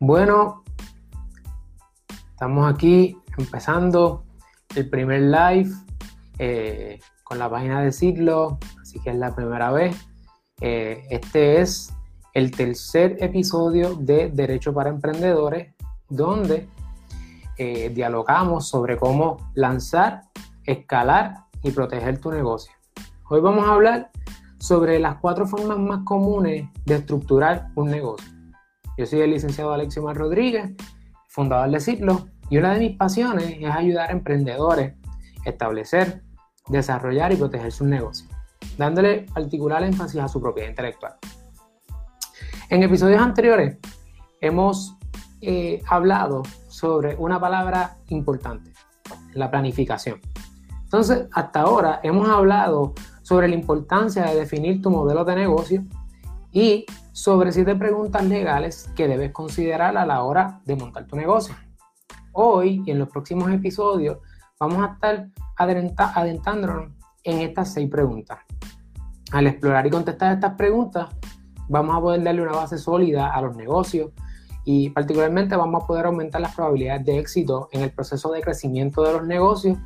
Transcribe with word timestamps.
Bueno, 0.00 0.64
estamos 2.30 2.72
aquí 2.72 3.16
empezando 3.38 4.24
el 4.74 4.90
primer 4.90 5.22
live 5.22 5.72
eh, 6.38 6.98
con 7.22 7.38
la 7.38 7.48
página 7.48 7.80
de 7.80 7.92
Siglo, 7.92 8.58
así 8.82 9.00
que 9.00 9.10
es 9.10 9.16
la 9.16 9.34
primera 9.34 9.70
vez. 9.70 9.96
Eh, 10.60 11.04
este 11.10 11.60
es 11.60 11.94
el 12.32 12.50
tercer 12.50 13.16
episodio 13.20 13.94
de 13.94 14.30
Derecho 14.30 14.74
para 14.74 14.90
Emprendedores, 14.90 15.72
donde 16.08 16.68
eh, 17.56 17.90
dialogamos 17.90 18.66
sobre 18.66 18.96
cómo 18.96 19.52
lanzar, 19.54 20.22
escalar 20.64 21.44
y 21.62 21.70
proteger 21.70 22.18
tu 22.18 22.32
negocio. 22.32 22.72
Hoy 23.30 23.40
vamos 23.40 23.64
a 23.66 23.74
hablar 23.74 24.10
sobre 24.58 24.98
las 24.98 25.16
cuatro 25.16 25.46
formas 25.46 25.78
más 25.78 26.00
comunes 26.04 26.68
de 26.84 26.96
estructurar 26.96 27.68
un 27.76 27.90
negocio. 27.90 28.33
Yo 28.96 29.06
soy 29.06 29.22
el 29.22 29.30
licenciado 29.30 29.72
Alexio 29.72 30.02
Mar 30.02 30.16
Rodríguez, 30.16 30.70
fundador 31.28 31.68
de 31.68 31.80
Ciclo, 31.80 32.28
y 32.48 32.58
una 32.58 32.74
de 32.74 32.78
mis 32.78 32.96
pasiones 32.96 33.56
es 33.58 33.68
ayudar 33.68 34.10
a 34.10 34.12
emprendedores 34.12 34.94
a 35.44 35.50
establecer, 35.50 36.22
desarrollar 36.68 37.32
y 37.32 37.36
proteger 37.36 37.72
sus 37.72 37.88
negocios, 37.88 38.30
dándole 38.78 39.26
particular 39.34 39.82
énfasis 39.82 40.20
a 40.20 40.28
su 40.28 40.40
propiedad 40.40 40.68
intelectual. 40.68 41.14
En 42.70 42.84
episodios 42.84 43.20
anteriores 43.20 43.78
hemos 44.40 44.96
eh, 45.40 45.82
hablado 45.88 46.42
sobre 46.68 47.16
una 47.16 47.40
palabra 47.40 47.96
importante, 48.08 48.72
la 49.32 49.50
planificación. 49.50 50.20
Entonces, 50.84 51.26
hasta 51.32 51.62
ahora 51.62 51.98
hemos 52.04 52.28
hablado 52.28 52.94
sobre 53.22 53.48
la 53.48 53.56
importancia 53.56 54.24
de 54.24 54.36
definir 54.36 54.80
tu 54.80 54.90
modelo 54.90 55.24
de 55.24 55.34
negocio 55.34 55.84
y 56.54 56.86
sobre 57.10 57.50
siete 57.50 57.74
preguntas 57.74 58.24
legales 58.24 58.88
que 58.94 59.08
debes 59.08 59.32
considerar 59.32 59.96
a 59.96 60.06
la 60.06 60.22
hora 60.22 60.60
de 60.64 60.76
montar 60.76 61.04
tu 61.04 61.16
negocio. 61.16 61.54
Hoy 62.32 62.82
y 62.86 62.92
en 62.92 63.00
los 63.00 63.08
próximos 63.08 63.50
episodios 63.50 64.18
vamos 64.58 64.78
a 64.82 64.92
estar 64.92 65.28
adentrándonos 65.56 66.92
en 67.24 67.40
estas 67.40 67.72
seis 67.74 67.90
preguntas. 67.90 68.38
Al 69.32 69.48
explorar 69.48 69.84
y 69.86 69.90
contestar 69.90 70.32
estas 70.32 70.54
preguntas, 70.54 71.08
vamos 71.68 71.96
a 71.96 72.00
poder 72.00 72.22
darle 72.22 72.42
una 72.42 72.52
base 72.52 72.78
sólida 72.78 73.34
a 73.34 73.40
los 73.42 73.56
negocios 73.56 74.12
y 74.64 74.90
particularmente 74.90 75.56
vamos 75.56 75.82
a 75.82 75.86
poder 75.88 76.06
aumentar 76.06 76.40
las 76.40 76.54
probabilidades 76.54 77.04
de 77.04 77.18
éxito 77.18 77.68
en 77.72 77.82
el 77.82 77.90
proceso 77.90 78.30
de 78.30 78.42
crecimiento 78.42 79.02
de 79.02 79.12
los 79.12 79.26
negocios 79.26 79.76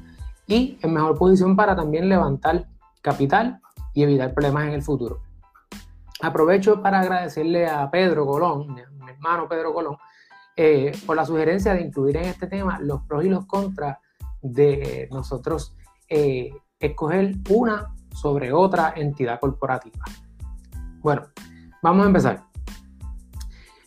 y 0.46 0.78
en 0.82 0.92
mejor 0.92 1.16
posición 1.16 1.56
para 1.56 1.74
también 1.74 2.10
levantar 2.10 2.68
capital 3.00 3.58
y 3.94 4.02
evitar 4.02 4.34
problemas 4.34 4.64
en 4.64 4.74
el 4.74 4.82
futuro. 4.82 5.27
Aprovecho 6.20 6.82
para 6.82 7.00
agradecerle 7.00 7.68
a 7.68 7.90
Pedro 7.90 8.26
Colón, 8.26 8.74
mi 8.74 8.80
hermano 9.10 9.48
Pedro 9.48 9.72
Colón, 9.72 9.96
eh, 10.56 10.92
por 11.06 11.16
la 11.16 11.24
sugerencia 11.24 11.74
de 11.74 11.82
incluir 11.82 12.16
en 12.16 12.24
este 12.24 12.48
tema 12.48 12.80
los 12.80 13.02
pros 13.02 13.24
y 13.24 13.28
los 13.28 13.46
contras 13.46 13.98
de 14.42 15.08
nosotros 15.12 15.76
eh, 16.08 16.52
escoger 16.80 17.36
una 17.50 17.94
sobre 18.12 18.52
otra 18.52 18.94
entidad 18.96 19.38
corporativa. 19.38 20.04
Bueno, 21.00 21.28
vamos 21.82 22.04
a 22.04 22.08
empezar. 22.08 22.44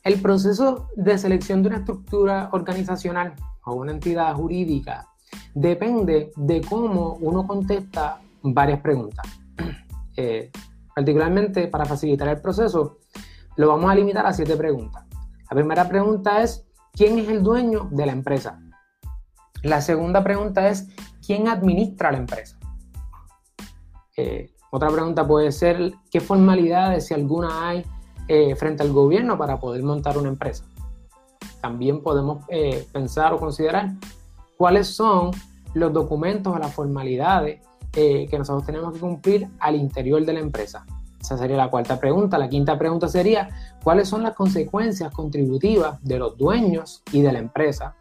El 0.04 0.22
proceso 0.22 0.88
de 0.96 1.18
selección 1.18 1.62
de 1.62 1.70
una 1.70 1.78
estructura 1.80 2.50
organizacional 2.54 3.36
o 3.66 3.76
una 3.76 3.92
entidad 3.92 4.34
jurídica 4.36 5.08
depende 5.54 6.32
de 6.36 6.62
cómo 6.62 7.18
uno 7.22 7.46
contesta 7.46 8.22
varias 8.42 8.80
preguntas. 8.80 9.26
Eh, 10.18 10.52
particularmente 10.96 11.68
para 11.68 11.86
facilitar 11.86 12.28
el 12.28 12.42
proceso, 12.42 12.98
lo 13.56 13.68
vamos 13.68 13.92
a 13.92 13.96
limitar 13.96 14.26
a 14.26 14.34
siete 14.34 14.56
preguntas. 14.56 15.06
La 15.50 15.56
primera 15.56 15.88
pregunta 15.88 16.42
es, 16.42 16.66
¿quién 16.94 17.20
es 17.20 17.30
el 17.30 17.44
dueño 17.44 17.90
de 17.92 18.06
la 18.06 18.12
empresa? 18.12 18.60
La 19.64 19.82
segunda 19.82 20.24
pregunta 20.24 20.70
es, 20.70 20.88
¿quién 21.26 21.48
administra 21.48 22.12
la 22.12 22.18
empresa? 22.18 22.58
Eh, 24.18 24.52
otra 24.72 24.90
pregunta 24.90 25.28
puede 25.28 25.52
ser, 25.52 25.94
¿qué 26.10 26.20
formalidades, 26.20 27.08
si 27.08 27.14
alguna 27.14 27.68
hay, 27.68 27.86
eh, 28.28 28.56
frente 28.56 28.84
al 28.84 28.94
gobierno 28.94 29.38
para 29.38 29.60
poder 29.60 29.84
montar 29.84 30.18
una 30.18 30.30
empresa? 30.30 30.64
También 31.62 32.02
podemos 32.02 32.44
eh, 32.50 32.88
pensar 32.92 33.34
o 33.34 33.38
considerar 33.38 33.92
cuáles 34.58 34.88
son 34.88 35.32
los 35.74 35.94
documentos 35.94 36.56
o 36.56 36.60
las 36.60 36.74
formalidades 36.74 37.62
eh, 37.94 38.28
que 38.30 38.38
nosotros 38.38 38.66
tenemos 38.66 38.94
que 38.94 39.00
cumplir 39.00 39.50
al 39.60 39.76
interior 39.76 40.26
de 40.26 40.34
la 40.34 40.40
empresa. 40.40 40.86
Esa 41.20 41.38
sería 41.38 41.58
la 41.58 41.70
cuarta 41.70 42.00
pregunta. 42.00 42.38
La 42.38 42.50
quinta 42.50 42.78
pregunta 42.78 43.08
sería, 43.08 43.50
¿cuáles 43.84 44.10
son 44.10 44.24
las 44.24 44.34
consecuencias 44.34 45.14
contributivas 45.14 46.04
de 46.04 46.18
los 46.18 46.38
dueños 46.38 47.04
y 47.12 47.22
de 47.22 47.32
la 47.32 47.40
empresa? 47.40 47.96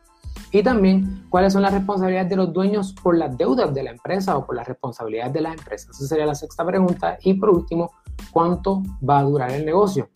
Y 0.53 0.63
también, 0.63 1.27
¿cuáles 1.29 1.53
son 1.53 1.63
las 1.63 1.73
responsabilidades 1.73 2.31
de 2.31 2.37
los 2.37 2.53
dueños 2.53 2.95
por 3.03 3.17
las 3.17 3.37
deudas 3.37 3.73
de 3.75 3.83
la 3.83 3.91
empresa 3.91 4.37
o 4.37 4.47
por 4.47 4.57
las 4.57 4.67
responsabilidades 4.67 5.33
de 5.33 5.41
la 5.43 5.53
empresa? 5.53 5.91
Esa 5.91 6.07
sería 6.07 6.27
la 6.27 6.35
sexta 6.35 6.65
pregunta. 6.65 7.19
Y 7.23 7.35
por 7.35 7.51
último, 7.51 7.93
¿cuánto 8.33 8.83
va 9.09 9.19
a 9.19 9.23
durar 9.23 9.51
el 9.53 9.65
negocio? 9.65 10.09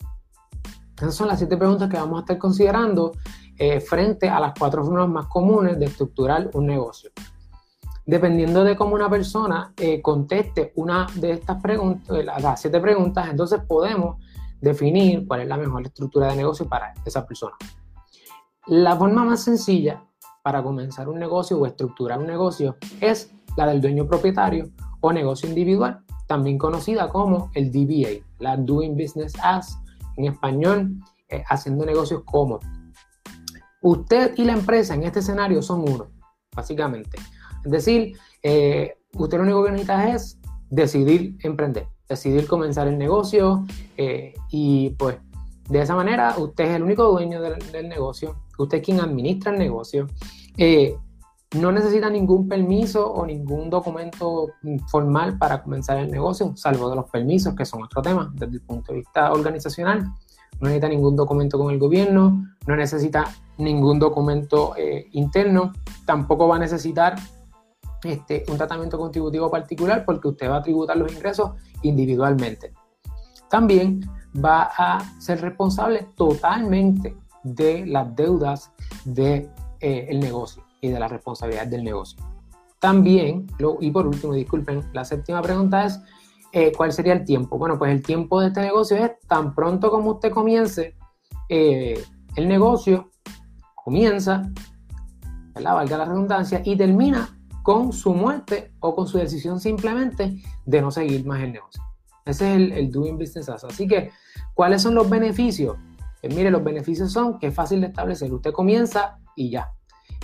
Esas 0.97 1.15
son 1.15 1.27
las 1.27 1.37
siete 1.37 1.57
preguntas 1.57 1.89
que 1.89 1.97
vamos 1.97 2.17
a 2.17 2.21
estar 2.21 2.37
considerando 2.37 3.11
eh, 3.57 3.79
frente 3.79 4.29
a 4.29 4.39
las 4.39 4.53
cuatro 4.57 4.83
formas 4.83 5.09
más 5.09 5.27
comunes 5.27 5.77
de 5.77 5.85
estructurar 5.85 6.49
un 6.53 6.65
negocio. 6.65 7.11
Dependiendo 8.05 8.63
de 8.63 8.75
cómo 8.75 8.93
una 8.93 9.09
persona 9.09 9.73
eh, 9.77 10.01
conteste 10.01 10.71
una 10.75 11.07
de 11.15 11.31
estas 11.31 11.61
preguntas, 11.61 12.23
las 12.23 12.61
siete 12.61 12.79
preguntas, 12.79 13.27
entonces 13.29 13.61
podemos 13.67 14.17
definir 14.61 15.25
cuál 15.27 15.41
es 15.41 15.47
la 15.47 15.57
mejor 15.57 15.85
estructura 15.85 16.27
de 16.27 16.35
negocio 16.35 16.67
para 16.67 16.93
esa 17.03 17.25
persona. 17.25 17.55
La 18.67 18.95
forma 18.95 19.23
más 19.23 19.43
sencilla 19.43 20.03
para 20.43 20.61
comenzar 20.61 21.09
un 21.09 21.19
negocio 21.19 21.59
o 21.59 21.65
estructurar 21.65 22.19
un 22.19 22.27
negocio 22.27 22.77
es 23.01 23.31
la 23.57 23.67
del 23.67 23.81
dueño 23.81 24.07
propietario 24.07 24.69
o 25.01 25.11
negocio 25.11 25.49
individual, 25.49 26.03
también 26.27 26.57
conocida 26.57 27.09
como 27.09 27.51
el 27.53 27.71
DBA, 27.71 28.25
la 28.39 28.57
Doing 28.57 28.95
Business 28.95 29.33
As, 29.41 29.77
en 30.17 30.25
español, 30.25 30.95
eh, 31.29 31.43
haciendo 31.49 31.85
negocios 31.85 32.21
como. 32.25 32.59
Usted 33.81 34.33
y 34.37 34.45
la 34.45 34.53
empresa 34.53 34.93
en 34.93 35.03
este 35.03 35.19
escenario 35.19 35.61
son 35.61 35.81
uno, 35.81 36.07
básicamente. 36.55 37.19
Es 37.65 37.71
decir, 37.71 38.15
eh, 38.43 38.95
usted 39.13 39.37
lo 39.37 39.43
único 39.43 39.63
que 39.65 39.71
necesita 39.71 40.13
es 40.13 40.39
decidir 40.69 41.35
emprender, 41.41 41.87
decidir 42.07 42.47
comenzar 42.47 42.87
el 42.87 42.97
negocio 42.97 43.65
eh, 43.97 44.35
y 44.51 44.91
pues 44.91 45.17
de 45.67 45.81
esa 45.81 45.95
manera 45.95 46.35
usted 46.37 46.65
es 46.65 46.75
el 46.75 46.83
único 46.83 47.05
dueño 47.09 47.41
del, 47.41 47.89
negocio, 47.89 48.35
usted 48.59 48.77
es 48.77 48.85
quien 48.85 48.99
administra 48.99 49.51
el 49.51 49.57
negocio. 49.57 50.07
Eh, 50.57 50.95
no 51.55 51.71
necesita 51.71 52.09
ningún 52.09 52.47
permiso 52.47 53.11
o 53.11 53.25
ningún 53.25 53.69
documento 53.69 54.49
formal 54.87 55.37
para 55.37 55.63
comenzar 55.63 55.97
el 55.97 56.11
negocio, 56.11 56.53
salvo 56.55 56.89
de 56.89 56.97
los 56.97 57.09
permisos, 57.09 57.55
que 57.55 57.65
son 57.65 57.81
otro 57.81 58.01
tema 58.01 58.31
desde 58.35 58.55
el 58.55 58.61
punto 58.61 58.91
de 58.91 58.99
vista 58.99 59.31
organizacional. 59.31 60.03
No 60.59 60.67
necesita 60.67 60.89
ningún 60.89 61.15
documento 61.15 61.57
con 61.57 61.71
el 61.71 61.79
gobierno, 61.79 62.45
no 62.67 62.75
necesita 62.75 63.25
ningún 63.57 63.99
documento 63.99 64.73
interno, 65.11 65.71
tampoco 66.05 66.47
va 66.47 66.57
a 66.57 66.59
necesitar 66.59 67.15
este, 68.07 68.43
un 68.49 68.57
tratamiento 68.57 68.97
contributivo 68.97 69.49
particular 69.49 70.05
porque 70.05 70.27
usted 70.27 70.49
va 70.49 70.57
a 70.57 70.63
tributar 70.63 70.97
los 70.97 71.11
ingresos 71.11 71.51
individualmente. 71.81 72.73
También 73.49 74.01
va 74.43 74.71
a 74.77 75.19
ser 75.19 75.41
responsable 75.41 76.07
totalmente 76.15 77.15
de 77.43 77.85
las 77.85 78.15
deudas 78.15 78.71
del 79.05 79.43
de, 79.43 79.49
eh, 79.79 80.17
negocio 80.17 80.63
y 80.81 80.89
de 80.89 80.99
la 80.99 81.07
responsabilidad 81.07 81.67
del 81.67 81.83
negocio. 81.83 82.19
También, 82.79 83.47
lo, 83.59 83.77
y 83.79 83.91
por 83.91 84.07
último, 84.07 84.33
disculpen, 84.33 84.83
la 84.93 85.05
séptima 85.05 85.41
pregunta 85.41 85.85
es, 85.85 85.99
eh, 86.51 86.71
¿cuál 86.75 86.91
sería 86.91 87.13
el 87.13 87.23
tiempo? 87.23 87.57
Bueno, 87.57 87.77
pues 87.77 87.91
el 87.91 88.01
tiempo 88.01 88.41
de 88.41 88.47
este 88.47 88.61
negocio 88.61 88.97
es 88.97 89.11
tan 89.27 89.53
pronto 89.53 89.89
como 89.89 90.11
usted 90.11 90.31
comience 90.31 90.95
eh, 91.49 92.03
el 92.35 92.47
negocio, 92.47 93.11
comienza, 93.83 94.43
valga 95.53 95.97
la 95.97 96.05
redundancia, 96.05 96.61
y 96.63 96.75
termina 96.75 97.34
con 97.65 97.91
su 97.93 98.13
muerte 98.13 98.73
o 98.79 98.95
con 98.95 99.07
su 99.07 99.17
decisión 99.17 99.59
simplemente 99.59 100.39
de 100.67 100.81
no 100.83 100.91
seguir 100.91 101.25
más 101.25 101.41
el 101.41 101.51
negocio. 101.51 101.81
Ese 102.23 102.53
es 102.53 102.71
el, 102.77 102.91
doing 102.91 103.17
business 103.17 103.49
as. 103.49 103.63
Así 103.63 103.87
que, 103.87 104.11
¿cuáles 104.53 104.83
son 104.83 104.93
los 104.93 105.09
beneficios? 105.09 105.75
Pues 106.21 106.35
mire, 106.35 106.51
los 106.51 106.63
beneficios 106.63 107.11
son 107.11 107.39
que 107.39 107.47
es 107.47 107.55
fácil 107.55 107.81
de 107.81 107.87
establecer. 107.87 108.31
Usted 108.31 108.53
comienza 108.53 109.17
y 109.35 109.49
ya. 109.49 109.71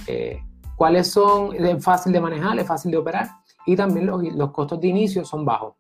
Eh, 0.06 0.40
¿Cuáles 0.76 1.08
son? 1.08 1.56
Es 1.56 1.84
fácil 1.84 2.14
de 2.14 2.22
manejar, 2.22 2.60
es 2.60 2.68
fácil 2.68 2.92
de 2.92 2.98
operar 2.98 3.32
y 3.66 3.76
también 3.76 4.06
los, 4.06 4.22
los, 4.22 4.52
costos 4.52 4.80
de 4.80 4.90
inicio 4.90 5.26
son 5.26 5.44
bajos. 5.44 5.74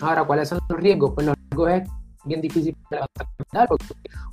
Ahora, 0.00 0.24
¿cuáles 0.24 0.48
son 0.48 0.60
los 0.66 0.80
riesgos? 0.80 1.12
Pues 1.14 1.26
los 1.26 1.36
riesgos 1.36 1.70
es 1.72 1.90
bien 2.24 2.40
difícil 2.40 2.74
porque 2.88 3.84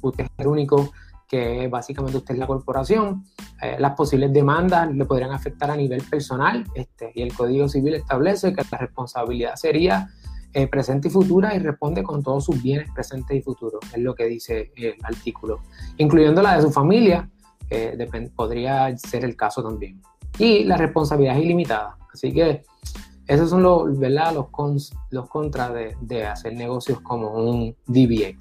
usted 0.02 0.24
es 0.24 0.30
el 0.38 0.48
único 0.48 0.94
que 1.28 1.68
básicamente 1.68 2.18
usted 2.18 2.36
es 2.36 2.40
la 2.40 2.48
corporación. 2.48 3.26
Eh, 3.62 3.76
las 3.80 3.94
posibles 3.96 4.32
demandas 4.32 4.94
le 4.94 5.06
podrían 5.06 5.32
afectar 5.32 5.70
a 5.70 5.76
nivel 5.76 6.02
personal 6.04 6.66
este, 6.74 7.12
y 7.14 7.22
el 7.22 7.34
Código 7.34 7.68
Civil 7.68 7.96
establece 7.96 8.54
que 8.54 8.64
la 8.72 8.78
responsabilidad 8.78 9.56
sería 9.56 10.10
eh, 10.54 10.68
presente 10.68 11.10
y 11.10 11.12
futura 11.12 11.54
y 11.54 11.60
responde 11.60 12.02
con 12.02 12.24
todos 12.24 12.46
sus 12.46 12.62
bienes 12.64 12.90
presentes 12.92 13.38
y 13.38 13.42
futuros, 13.42 13.82
es 13.94 14.02
lo 14.02 14.16
que 14.16 14.26
dice 14.26 14.72
el 14.76 14.96
artículo, 15.04 15.60
incluyendo 15.98 16.42
la 16.42 16.56
de 16.56 16.62
su 16.62 16.72
familia, 16.72 17.30
eh, 17.70 17.98
podría 18.36 18.98
ser 18.98 19.26
el 19.26 19.36
caso 19.36 19.62
también. 19.62 20.02
Y 20.40 20.64
la 20.64 20.78
responsabilidad 20.78 21.38
es 21.38 21.44
ilimitada, 21.44 21.98
así 22.14 22.32
que 22.32 22.64
esos 23.28 23.50
son 23.50 23.62
los, 23.62 24.00
¿verdad? 24.00 24.34
los, 24.34 24.94
los 25.10 25.30
contras 25.30 25.74
de, 25.74 25.98
de 26.02 26.26
hacer 26.26 26.54
negocios 26.54 27.02
como 27.02 27.34
un 27.34 27.76
DBA. 27.86 28.40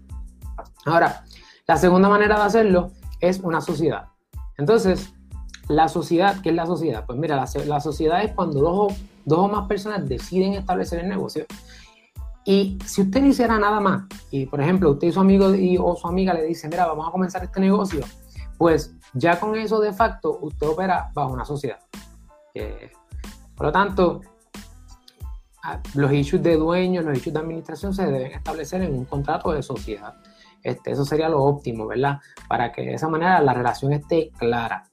Ahora, 0.84 1.24
la 1.66 1.76
segunda 1.76 2.08
manera 2.08 2.36
de 2.36 2.42
hacerlo 2.42 2.92
es 3.20 3.40
una 3.40 3.60
sociedad. 3.60 4.08
Entonces, 4.56 5.12
la 5.68 5.88
sociedad, 5.88 6.40
¿qué 6.42 6.50
es 6.50 6.54
la 6.54 6.66
sociedad? 6.66 7.04
Pues 7.06 7.18
mira, 7.18 7.36
la, 7.36 7.80
sociedad 7.80 8.22
es 8.22 8.32
cuando 8.32 8.60
dos, 8.60 8.94
dos, 9.24 9.38
o 9.38 9.48
más 9.48 9.66
personas 9.66 10.08
deciden 10.08 10.52
establecer 10.54 11.00
el 11.00 11.08
negocio. 11.08 11.44
Y 12.44 12.78
si 12.84 13.02
usted 13.02 13.20
no 13.20 13.26
hiciera 13.26 13.58
nada 13.58 13.80
más, 13.80 14.04
y 14.30 14.46
por 14.46 14.60
ejemplo, 14.60 14.92
usted 14.92 15.08
y 15.08 15.12
su 15.12 15.18
amigo 15.18 15.52
y, 15.52 15.76
o 15.76 15.96
su 15.96 16.06
amiga 16.06 16.32
le 16.32 16.44
dicen, 16.44 16.70
mira, 16.70 16.86
vamos 16.86 17.08
a 17.08 17.10
comenzar 17.10 17.42
este 17.42 17.58
negocio, 17.58 18.04
pues 18.56 18.94
ya 19.14 19.40
con 19.40 19.56
eso 19.56 19.80
de 19.80 19.92
facto 19.92 20.38
usted 20.40 20.68
opera 20.68 21.10
bajo 21.12 21.32
una 21.32 21.44
sociedad. 21.44 21.80
por 23.56 23.66
lo 23.66 23.72
tanto, 23.72 24.20
los 25.94 26.12
issues 26.12 26.42
de 26.44 26.56
dueño, 26.56 27.02
los 27.02 27.18
issues 27.18 27.34
de 27.34 27.40
administración 27.40 27.92
se 27.92 28.06
deben 28.06 28.30
establecer 28.30 28.82
en 28.82 28.94
un 28.94 29.04
contrato 29.04 29.50
de 29.50 29.64
sociedad. 29.64 30.14
Este, 30.66 30.90
eso 30.90 31.04
sería 31.04 31.28
lo 31.28 31.44
óptimo, 31.44 31.86
¿verdad? 31.86 32.18
Para 32.48 32.72
que 32.72 32.82
de 32.82 32.94
esa 32.94 33.08
manera 33.08 33.40
la 33.40 33.54
relación 33.54 33.92
esté 33.92 34.32
clara. 34.36 34.90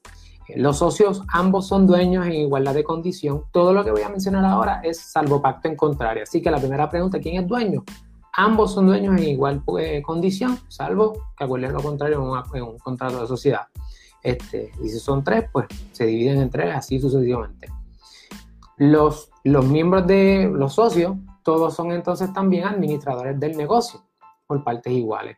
Los 0.55 0.77
socios 0.77 1.23
ambos 1.29 1.67
son 1.67 1.87
dueños 1.87 2.27
en 2.27 2.33
igualdad 2.33 2.75
de 2.75 2.83
condición. 2.83 3.45
Todo 3.51 3.73
lo 3.73 3.83
que 3.83 3.89
voy 3.89 4.03
a 4.03 4.09
mencionar 4.09 4.45
ahora 4.45 4.81
es 4.83 4.99
salvo 4.99 5.41
pacto 5.41 5.67
en 5.67 5.75
contrario. 5.75 6.23
Así 6.23 6.43
que 6.43 6.51
la 6.51 6.59
primera 6.59 6.91
pregunta, 6.91 7.19
¿quién 7.19 7.41
es 7.41 7.47
dueño? 7.47 7.83
Ambos 8.33 8.75
son 8.75 8.85
dueños 8.85 9.19
en 9.19 9.29
igual 9.29 9.63
eh, 9.79 10.03
condición, 10.03 10.59
salvo 10.67 11.13
que 11.35 11.43
acuerden 11.43 11.73
lo 11.73 11.81
contrario 11.81 12.21
en, 12.53 12.63
un 12.63 12.77
contrato 12.77 13.21
de 13.21 13.27
sociedad. 13.27 13.65
Este, 14.21 14.71
y 14.83 14.89
si 14.89 14.99
son 14.99 15.23
tres, 15.23 15.45
pues 15.51 15.65
se 15.91 16.05
dividen 16.05 16.39
en 16.39 16.51
tres, 16.51 16.75
así 16.75 16.99
sucesivamente. 16.99 17.67
Los, 18.77 19.31
los 19.43 19.65
miembros 19.65 20.05
de 20.05 20.51
los 20.53 20.75
socios, 20.75 21.15
todos 21.41 21.73
son 21.73 21.91
entonces 21.91 22.31
también 22.31 22.65
administradores 22.65 23.39
del 23.39 23.57
negocio 23.57 24.03
por 24.45 24.63
partes 24.63 24.93
iguales. 24.93 25.37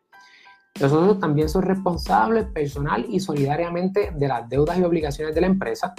Los 0.77 0.92
socios 0.92 1.19
también 1.19 1.48
son 1.48 1.62
responsables 1.62 2.48
personal 2.48 3.06
y 3.07 3.22
solidariamente 3.22 4.12
de 4.13 4.27
las 4.27 4.50
deudas 4.50 4.77
y 4.77 4.83
obligaciones 4.83 5.33
de 5.33 5.39
la 5.39 5.48
empresa. 5.48 5.94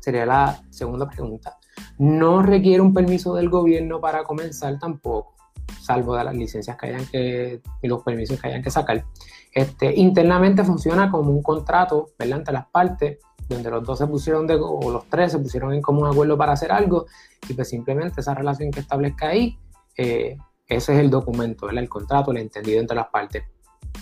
Sería 0.00 0.26
la 0.26 0.60
segunda 0.70 1.08
pregunta. 1.08 1.58
No 1.98 2.42
requiere 2.42 2.80
un 2.80 2.92
permiso 2.92 3.36
del 3.36 3.48
gobierno 3.48 4.00
para 4.00 4.24
comenzar 4.24 4.80
tampoco, 4.80 5.34
salvo 5.80 6.16
de 6.16 6.24
las 6.24 6.34
licencias 6.34 6.76
que 6.76 6.88
hayan 6.88 7.06
que 7.06 7.62
y 7.82 7.88
los 7.88 8.02
permisos 8.02 8.40
que 8.40 8.48
hayan 8.48 8.62
que 8.62 8.70
sacar. 8.70 9.04
Este, 9.52 9.94
internamente 9.94 10.64
funciona 10.64 11.08
como 11.08 11.30
un 11.30 11.42
contrato 11.42 12.10
entre 12.18 12.52
las 12.52 12.66
partes, 12.66 13.18
donde 13.48 13.70
los 13.70 13.84
dos 13.84 13.98
se 13.98 14.08
pusieron 14.08 14.48
o 14.50 14.90
los 14.90 15.08
tres 15.08 15.30
se 15.30 15.38
pusieron 15.38 15.72
en 15.72 15.80
común 15.80 16.08
acuerdo 16.08 16.36
para 16.36 16.52
hacer 16.52 16.72
algo, 16.72 17.06
y 17.48 17.54
pues 17.54 17.68
simplemente 17.68 18.22
esa 18.22 18.34
relación 18.34 18.72
que 18.72 18.80
establezca 18.80 19.28
ahí, 19.28 19.56
eh, 19.96 20.36
ese 20.66 20.94
es 20.94 20.98
el 20.98 21.10
documento, 21.10 21.70
el 21.70 21.88
contrato, 21.88 22.32
el 22.32 22.38
entendido 22.38 22.80
entre 22.80 22.96
las 22.96 23.06
partes. 23.06 23.44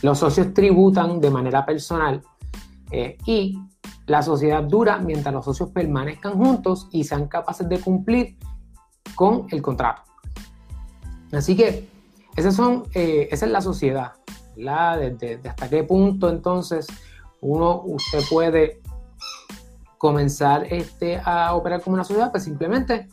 Los 0.03 0.19
socios 0.19 0.53
tributan 0.53 1.21
de 1.21 1.31
manera 1.31 1.65
personal 1.65 2.23
eh, 2.91 3.17
y 3.25 3.59
la 4.07 4.23
sociedad 4.23 4.63
dura 4.63 4.99
mientras 4.99 5.33
los 5.33 5.45
socios 5.45 5.71
permanezcan 5.71 6.35
juntos 6.35 6.89
y 6.91 7.05
sean 7.05 7.29
capaces 7.29 7.69
de 7.69 7.81
cumplir 7.81 8.37
con 9.15 9.47
el 9.51 9.63
contrato. 9.63 10.03
Así 11.33 11.57
que 11.57 11.89
eh, 12.37 13.29
esa 13.31 13.47
es 13.47 13.53
la 13.53 13.61
sociedad. 13.61 14.13
Desde, 14.55 15.41
hasta 15.49 15.71
qué 15.71 15.83
punto 15.83 16.29
entonces 16.29 16.87
uno, 17.41 17.83
usted 17.87 18.21
puede 18.29 18.83
comenzar 19.97 20.67
este, 20.69 21.21
a 21.25 21.55
operar 21.55 21.81
como 21.81 21.95
una 21.95 22.05
sociedad, 22.05 22.31
pues 22.31 22.45
simplemente, 22.45 23.09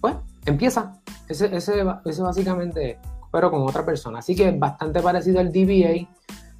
pues, 0.00 0.14
empieza. 0.46 0.92
Ese, 1.28 1.54
ese, 1.54 1.84
ese 2.06 2.22
básicamente, 2.22 2.98
pero 3.30 3.50
con 3.50 3.62
otra 3.62 3.84
persona. 3.84 4.20
Así 4.20 4.34
que 4.34 4.48
es 4.48 4.58
bastante 4.58 5.02
parecido 5.02 5.40
al 5.40 5.52
DBA, 5.52 6.08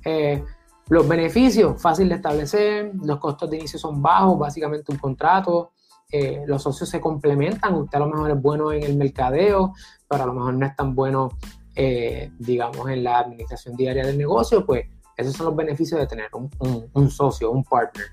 eh, 0.04 0.44
los 0.88 1.06
beneficios, 1.06 1.80
fácil 1.80 2.08
de 2.08 2.14
establecer, 2.14 2.92
los 3.02 3.18
costos 3.18 3.50
de 3.50 3.58
inicio 3.58 3.78
son 3.78 4.00
bajos, 4.00 4.38
básicamente 4.38 4.90
un 4.90 4.98
contrato, 4.98 5.72
eh, 6.10 6.42
los 6.46 6.62
socios 6.62 6.88
se 6.88 7.00
complementan, 7.00 7.74
usted 7.74 7.98
a 7.98 8.00
lo 8.00 8.06
mejor 8.06 8.30
es 8.30 8.40
bueno 8.40 8.72
en 8.72 8.82
el 8.82 8.96
mercadeo, 8.96 9.74
pero 10.08 10.22
a 10.22 10.26
lo 10.26 10.32
mejor 10.32 10.54
no 10.54 10.64
es 10.64 10.74
tan 10.74 10.94
bueno, 10.94 11.28
eh, 11.74 12.32
digamos, 12.38 12.88
en 12.88 13.04
la 13.04 13.18
administración 13.18 13.76
diaria 13.76 14.06
del 14.06 14.16
negocio, 14.16 14.64
pues 14.64 14.86
esos 15.18 15.34
son 15.34 15.46
los 15.46 15.56
beneficios 15.56 16.00
de 16.00 16.06
tener 16.06 16.30
un, 16.32 17.10
socio, 17.10 17.50
un 17.50 17.64
partner. 17.64 18.06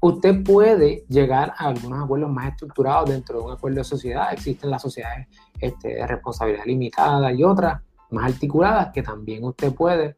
Usted 0.00 0.42
puede 0.44 1.04
llegar 1.08 1.52
a 1.58 1.66
algunos 1.66 2.04
acuerdos 2.04 2.30
más 2.30 2.52
estructurados 2.52 3.10
dentro 3.10 3.40
de 3.40 3.44
un 3.44 3.52
acuerdo 3.52 3.78
de 3.78 3.84
sociedad. 3.84 4.32
Existen 4.32 4.70
las 4.70 4.80
sociedades 4.80 5.26
este, 5.60 5.96
de 5.96 6.06
responsabilidad 6.06 6.64
limitada 6.64 7.32
y 7.32 7.42
otras 7.42 7.82
más 8.10 8.32
articuladas 8.32 8.90
que 8.94 9.02
también 9.02 9.44
usted 9.44 9.74
puede 9.74 10.16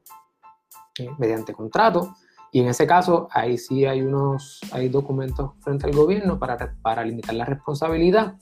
mediante 1.19 1.53
contrato. 1.53 2.15
Y 2.53 2.61
en 2.61 2.69
ese 2.69 2.87
caso, 2.87 3.29
ahí 3.31 3.59
sí 3.59 3.85
hay 3.85 4.03
unos 4.03 4.61
hay 4.73 4.89
documentos 4.89 5.53
frente 5.61 5.87
al 5.87 5.93
gobierno 5.93 6.39
para, 6.39 6.75
para 6.83 7.05
limitar 7.05 7.35
la 7.35 7.45
responsabilidad. 7.45 8.35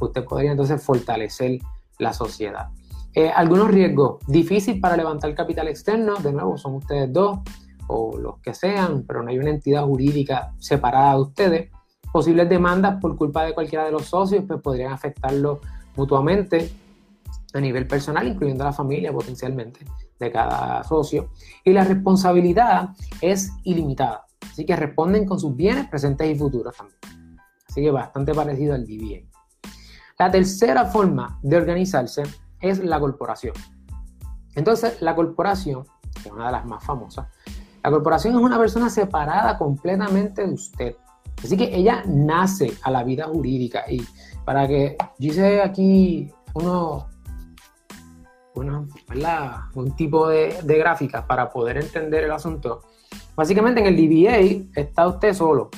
Usted 0.00 0.24
podría 0.24 0.52
entonces 0.52 0.82
fortalecer 0.82 1.58
la 1.98 2.12
sociedad. 2.12 2.70
Eh, 3.14 3.30
algunos 3.30 3.68
riesgos. 3.68 4.24
Difícil 4.26 4.80
para 4.80 4.96
levantar 4.96 5.34
capital 5.34 5.68
externo. 5.68 6.14
De 6.16 6.32
nuevo, 6.32 6.56
son 6.56 6.76
ustedes 6.76 7.12
dos 7.12 7.40
o 7.86 8.16
los 8.16 8.38
que 8.38 8.54
sean, 8.54 9.04
pero 9.06 9.22
no 9.22 9.30
hay 9.30 9.38
una 9.38 9.50
entidad 9.50 9.84
jurídica 9.84 10.54
separada 10.58 11.14
de 11.14 11.20
ustedes. 11.20 11.70
Posibles 12.12 12.48
demandas 12.48 13.00
por 13.00 13.16
culpa 13.16 13.44
de 13.44 13.52
cualquiera 13.52 13.84
de 13.84 13.92
los 13.92 14.06
socios 14.06 14.44
pues 14.46 14.60
podrían 14.60 14.92
afectarlo 14.92 15.60
mutuamente 15.96 16.70
a 17.52 17.60
nivel 17.60 17.86
personal, 17.86 18.26
incluyendo 18.26 18.64
a 18.64 18.68
la 18.68 18.72
familia 18.72 19.12
potencialmente 19.12 19.80
de 20.20 20.30
cada 20.30 20.84
socio. 20.84 21.30
Y 21.64 21.72
la 21.72 21.82
responsabilidad 21.82 22.90
es 23.20 23.50
ilimitada. 23.64 24.26
Así 24.48 24.64
que 24.64 24.76
responden 24.76 25.26
con 25.26 25.40
sus 25.40 25.56
bienes 25.56 25.88
presentes 25.88 26.30
y 26.30 26.38
futuros 26.38 26.76
también. 26.76 26.98
Así 27.68 27.82
que 27.82 27.90
bastante 27.90 28.34
parecido 28.34 28.74
al 28.74 28.86
DBA. 28.86 29.28
La 30.18 30.30
tercera 30.30 30.84
forma 30.84 31.38
de 31.42 31.56
organizarse 31.56 32.22
es 32.60 32.78
la 32.78 33.00
corporación. 33.00 33.54
Entonces, 34.54 35.00
la 35.00 35.14
corporación, 35.14 35.84
que 36.22 36.28
es 36.28 36.34
una 36.34 36.46
de 36.46 36.52
las 36.52 36.66
más 36.66 36.84
famosas, 36.84 37.26
la 37.82 37.90
corporación 37.90 38.34
es 38.34 38.40
una 38.40 38.58
persona 38.58 38.90
separada 38.90 39.56
completamente 39.56 40.46
de 40.46 40.52
usted. 40.52 40.96
Así 41.42 41.56
que 41.56 41.74
ella 41.74 42.02
nace 42.06 42.74
a 42.82 42.90
la 42.90 43.02
vida 43.02 43.26
jurídica. 43.26 43.84
Y 43.90 44.04
para 44.44 44.68
que 44.68 44.98
yo 45.18 45.30
hice 45.30 45.62
aquí 45.62 46.30
un 48.54 49.96
tipo 49.96 50.28
de, 50.28 50.60
de 50.62 50.78
gráfica 50.78 51.26
para 51.26 51.50
poder 51.50 51.78
entender 51.78 52.24
el 52.24 52.32
asunto. 52.32 52.82
Básicamente 53.36 53.80
en 53.80 53.86
el 53.86 53.96
DBA 53.96 54.80
está 54.80 55.06
usted 55.06 55.32
solo, 55.34 55.70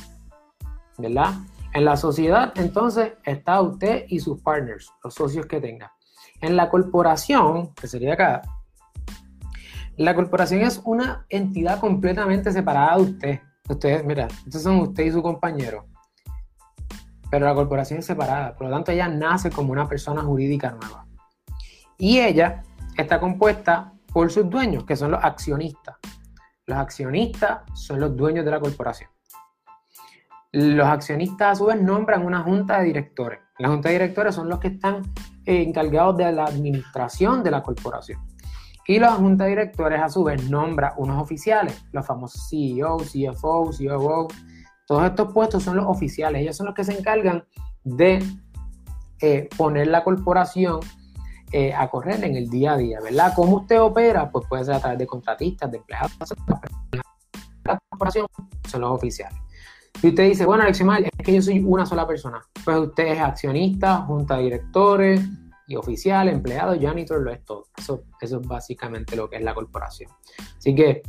¿verdad? 0.98 1.34
En 1.74 1.84
la 1.84 1.96
sociedad 1.96 2.52
entonces 2.56 3.14
está 3.24 3.60
usted 3.60 4.04
y 4.08 4.20
sus 4.20 4.40
partners, 4.40 4.90
los 5.02 5.14
socios 5.14 5.46
que 5.46 5.60
tenga. 5.60 5.92
En 6.40 6.56
la 6.56 6.68
corporación, 6.68 7.72
que 7.74 7.86
sería 7.86 8.14
acá, 8.14 8.42
la 9.96 10.14
corporación 10.14 10.62
es 10.62 10.80
una 10.84 11.26
entidad 11.28 11.78
completamente 11.78 12.50
separada 12.50 12.96
de 12.96 13.02
usted. 13.02 13.40
Ustedes, 13.68 14.04
mira, 14.04 14.26
estos 14.44 14.62
son 14.62 14.80
usted 14.80 15.04
y 15.04 15.12
su 15.12 15.22
compañero. 15.22 15.86
Pero 17.30 17.46
la 17.46 17.54
corporación 17.54 18.00
es 18.00 18.06
separada, 18.06 18.54
por 18.54 18.66
lo 18.66 18.72
tanto 18.72 18.90
ella 18.90 19.08
nace 19.08 19.50
como 19.50 19.72
una 19.72 19.88
persona 19.88 20.22
jurídica 20.22 20.70
nueva. 20.70 21.06
Y 22.02 22.18
ella 22.18 22.64
está 22.96 23.20
compuesta 23.20 23.92
por 24.12 24.28
sus 24.32 24.50
dueños, 24.50 24.84
que 24.84 24.96
son 24.96 25.12
los 25.12 25.22
accionistas. 25.22 25.94
Los 26.66 26.76
accionistas 26.76 27.60
son 27.74 28.00
los 28.00 28.16
dueños 28.16 28.44
de 28.44 28.50
la 28.50 28.58
corporación. 28.58 29.08
Los 30.50 30.88
accionistas 30.88 31.52
a 31.52 31.54
su 31.54 31.66
vez 31.66 31.80
nombran 31.80 32.26
una 32.26 32.40
junta 32.40 32.80
de 32.80 32.86
directores. 32.86 33.38
La 33.56 33.68
junta 33.68 33.88
de 33.88 33.92
directores 33.92 34.34
son 34.34 34.48
los 34.48 34.58
que 34.58 34.66
están 34.66 35.02
eh, 35.46 35.62
encargados 35.62 36.16
de 36.16 36.32
la 36.32 36.42
administración 36.46 37.44
de 37.44 37.52
la 37.52 37.62
corporación. 37.62 38.20
Y 38.88 38.98
la 38.98 39.12
junta 39.12 39.44
de 39.44 39.50
directores 39.50 40.02
a 40.02 40.08
su 40.08 40.24
vez 40.24 40.50
nombra 40.50 40.94
unos 40.96 41.22
oficiales, 41.22 41.84
los 41.92 42.04
famosos 42.04 42.48
CEO, 42.50 42.96
CFO, 42.96 43.70
COO. 43.70 44.26
Todos 44.88 45.04
estos 45.04 45.32
puestos 45.32 45.62
son 45.62 45.76
los 45.76 45.86
oficiales. 45.86 46.42
Ellos 46.42 46.56
son 46.56 46.66
los 46.66 46.74
que 46.74 46.82
se 46.82 46.98
encargan 46.98 47.44
de 47.84 48.24
eh, 49.20 49.48
poner 49.56 49.86
la 49.86 50.02
corporación 50.02 50.80
eh, 51.52 51.72
a 51.74 51.88
correr 51.88 52.24
en 52.24 52.36
el 52.36 52.48
día 52.48 52.72
a 52.72 52.76
día, 52.76 53.00
¿verdad? 53.00 53.32
¿Cómo 53.36 53.58
usted 53.58 53.80
opera? 53.80 54.30
Pues 54.30 54.46
puede 54.48 54.64
ser 54.64 54.74
a 54.74 54.80
través 54.80 54.98
de 54.98 55.06
contratistas, 55.06 55.70
de 55.70 55.78
empleados. 55.78 56.12
La 57.64 57.78
corporación 57.90 58.26
son 58.68 58.80
los 58.80 58.90
oficiales. 58.92 59.38
Y 60.02 60.08
usted 60.08 60.24
dice, 60.24 60.46
bueno, 60.46 60.62
Alexi 60.62 60.84
es 61.02 61.24
que 61.24 61.34
yo 61.34 61.42
soy 61.42 61.60
una 61.60 61.86
sola 61.86 62.06
persona. 62.06 62.42
Pues 62.64 62.76
usted 62.78 63.06
es 63.08 63.20
accionista, 63.20 63.98
junta 63.98 64.36
de 64.36 64.44
directores, 64.44 65.20
Y 65.66 65.76
oficial, 65.76 66.28
empleado, 66.28 66.76
janitor, 66.80 67.20
lo 67.20 67.30
es 67.30 67.44
todo. 67.44 67.66
Eso 67.76 68.02
es 68.20 68.32
básicamente 68.40 69.14
lo 69.14 69.28
que 69.30 69.36
es 69.36 69.42
la 69.42 69.54
corporación. 69.54 70.10
Así 70.56 70.74
que 70.74 71.02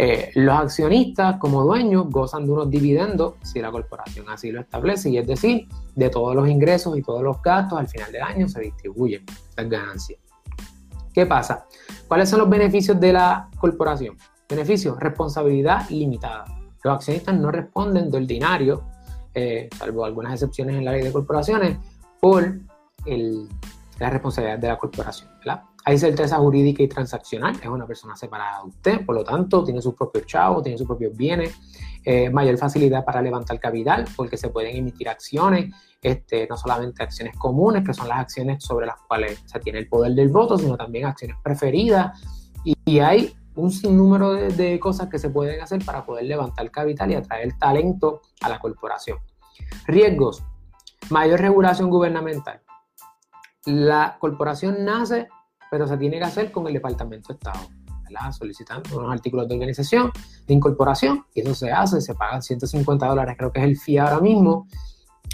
eh, 0.00 0.30
los 0.36 0.56
accionistas 0.56 1.38
como 1.38 1.64
dueños 1.64 2.06
gozan 2.08 2.46
de 2.46 2.52
unos 2.52 2.70
dividendos 2.70 3.34
si 3.42 3.60
la 3.60 3.72
corporación 3.72 4.30
así 4.30 4.52
lo 4.52 4.60
establece, 4.60 5.10
y 5.10 5.18
es 5.18 5.26
decir, 5.26 5.66
de 5.96 6.08
todos 6.08 6.36
los 6.36 6.48
ingresos 6.48 6.96
y 6.96 7.02
todos 7.02 7.20
los 7.20 7.42
gastos 7.42 7.80
al 7.80 7.88
final 7.88 8.12
del 8.12 8.22
año 8.22 8.48
se 8.48 8.60
distribuyen 8.60 9.26
las 9.56 9.68
ganancias. 9.68 10.20
¿Qué 11.12 11.26
pasa? 11.26 11.66
¿Cuáles 12.06 12.28
son 12.28 12.38
los 12.38 12.48
beneficios 12.48 13.00
de 13.00 13.12
la 13.12 13.48
corporación? 13.58 14.16
Beneficios, 14.48 14.96
responsabilidad 15.00 15.90
limitada. 15.90 16.44
Los 16.84 16.94
accionistas 16.94 17.34
no 17.34 17.50
responden 17.50 18.08
de 18.08 18.18
ordinario, 18.18 18.84
eh, 19.34 19.68
salvo 19.76 20.04
algunas 20.04 20.32
excepciones 20.34 20.76
en 20.76 20.84
la 20.84 20.92
ley 20.92 21.02
de 21.02 21.10
corporaciones, 21.10 21.76
por 22.20 22.60
la 23.04 24.10
responsabilidad 24.10 24.60
de 24.60 24.68
la 24.68 24.78
corporación. 24.78 25.28
¿verdad? 25.38 25.64
Hay 25.84 25.96
certeza 25.96 26.36
jurídica 26.36 26.82
y 26.82 26.88
transaccional, 26.88 27.56
es 27.62 27.66
una 27.66 27.86
persona 27.86 28.14
separada 28.16 28.62
de 28.62 28.68
usted, 28.68 29.06
por 29.06 29.14
lo 29.14 29.24
tanto 29.24 29.64
tiene 29.64 29.80
sus 29.80 29.94
propios 29.94 30.26
chavos, 30.26 30.62
tiene 30.62 30.76
sus 30.76 30.86
propios 30.86 31.16
bienes, 31.16 31.54
eh, 32.04 32.30
mayor 32.30 32.58
facilidad 32.58 33.04
para 33.04 33.22
levantar 33.22 33.58
capital 33.58 34.06
porque 34.16 34.36
se 34.36 34.48
pueden 34.48 34.76
emitir 34.76 35.08
acciones, 35.08 35.74
este, 36.02 36.46
no 36.48 36.56
solamente 36.56 37.02
acciones 37.02 37.36
comunes, 37.36 37.84
que 37.84 37.94
son 37.94 38.08
las 38.08 38.18
acciones 38.18 38.62
sobre 38.62 38.86
las 38.86 38.96
cuales 39.06 39.42
se 39.46 39.60
tiene 39.60 39.78
el 39.78 39.88
poder 39.88 40.12
del 40.12 40.28
voto, 40.28 40.58
sino 40.58 40.76
también 40.76 41.06
acciones 41.06 41.36
preferidas 41.42 42.20
y, 42.64 42.98
hay 43.00 43.34
un 43.54 43.70
sinnúmero 43.70 44.32
de, 44.32 44.48
de 44.48 44.80
cosas 44.80 45.08
que 45.08 45.18
se 45.18 45.30
pueden 45.30 45.60
hacer 45.60 45.84
para 45.84 46.04
poder 46.04 46.24
levantar 46.24 46.70
capital 46.70 47.10
y 47.10 47.14
atraer 47.14 47.56
talento 47.58 48.22
a 48.40 48.48
la 48.48 48.58
corporación. 48.58 49.18
Riesgos, 49.86 50.42
mayor 51.10 51.40
regulación 51.40 51.90
gubernamental. 51.90 52.60
La 53.66 54.16
corporación 54.18 54.84
nace 54.84 55.28
pero 55.70 55.86
se 55.86 55.96
tiene 55.96 56.18
que 56.18 56.24
hacer 56.24 56.50
con 56.50 56.66
el 56.66 56.74
Departamento 56.74 57.28
de 57.28 57.34
Estado, 57.34 57.68
¿verdad? 58.04 58.32
solicitando 58.32 58.98
unos 58.98 59.12
artículos 59.12 59.48
de 59.48 59.54
organización, 59.54 60.10
de 60.46 60.54
incorporación, 60.54 61.24
y 61.34 61.40
eso 61.40 61.54
se 61.54 61.70
hace, 61.70 62.00
se 62.00 62.14
pagan 62.14 62.42
150 62.42 63.06
dólares, 63.06 63.36
creo 63.38 63.52
que 63.52 63.60
es 63.60 63.66
el 63.66 63.76
FIA 63.76 64.04
ahora 64.04 64.20
mismo, 64.20 64.66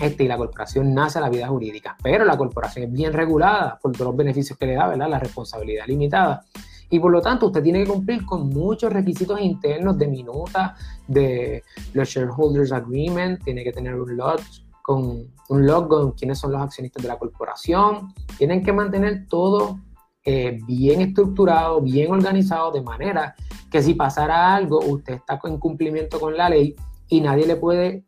este, 0.01 0.25
y 0.25 0.29
la 0.29 0.37
corporación 0.37 0.93
nace 0.93 1.19
a 1.19 1.23
la 1.23 1.31
vida 1.31 1.47
jurídica, 1.49 1.97
pero 2.03 2.25
la 2.25 2.37
corporación 2.37 2.87
es 2.87 2.93
bien 2.93 3.13
regulada 3.13 3.79
por 3.81 3.93
todos 3.93 4.09
los 4.09 4.17
beneficios 4.17 4.59
que 4.59 4.67
le 4.67 4.75
da, 4.75 4.89
¿verdad? 4.89 5.09
La 5.09 5.21
responsabilidad 5.21 5.87
limitada. 5.87 6.45
Y 6.91 6.99
por 6.99 7.13
lo 7.13 7.21
tanto, 7.21 7.47
usted 7.47 7.63
tiene 7.63 7.85
que 7.85 7.91
cumplir 7.91 8.27
con 8.27 8.49
muchos 8.49 8.93
requisitos 8.93 9.41
internos 9.41 9.97
de 9.97 10.09
minuta, 10.09 10.75
de 11.07 11.63
los 11.93 12.09
shareholders 12.09 12.73
agreement, 12.73 13.43
tiene 13.43 13.65
que 13.65 13.73
tener 13.73 13.95
un 13.95 14.17
log 14.17 14.41
con 14.83 15.33
un 15.49 15.67
log 15.67 15.89
con 15.89 16.13
quiénes 16.13 16.39
son 16.39 16.53
los 16.53 16.61
accionistas 16.61 17.03
de 17.03 17.09
la 17.09 17.19
corporación, 17.19 18.13
tienen 18.37 18.63
que 18.63 18.73
mantener 18.73 19.27
todo 19.29 19.79
eh, 20.25 20.59
bien 20.67 21.01
estructurado, 21.01 21.81
bien 21.81 22.11
organizado, 22.11 22.73
de 22.73 22.83
manera 22.83 23.35
que 23.71 23.83
si 23.83 23.95
pasara 23.95 24.55
algo, 24.55 24.81
usted 24.81 25.15
está 25.15 25.39
en 25.45 25.59
cumplimiento 25.59 26.19
con 26.19 26.37
la 26.37 26.49
ley 26.49 26.75
y 27.09 27.21
nadie 27.21 27.47
le 27.47 27.57
puede 27.57 28.05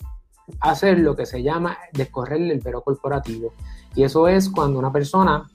hacer 0.61 0.99
lo 0.99 1.17
que 1.17 1.27
se 1.27 1.43
llama 1.43 1.77
descorrerle 1.93 2.55
el 2.55 2.61
vero 2.61 2.83
corporativo. 2.83 3.53
Y 3.95 4.05
eso 4.05 4.29
es 4.29 4.49
cuando 4.49 4.79
una 4.79 4.93
persona 4.93 5.51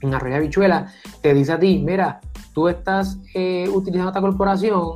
en 0.00 0.14
Arroyo 0.14 0.40
Bichuela 0.40 0.92
te 1.22 1.32
dice 1.32 1.52
a 1.52 1.58
ti, 1.58 1.82
mira, 1.84 2.20
tú 2.52 2.68
estás 2.68 3.18
eh, 3.34 3.68
utilizando 3.72 4.10
esta 4.10 4.20
corporación 4.20 4.92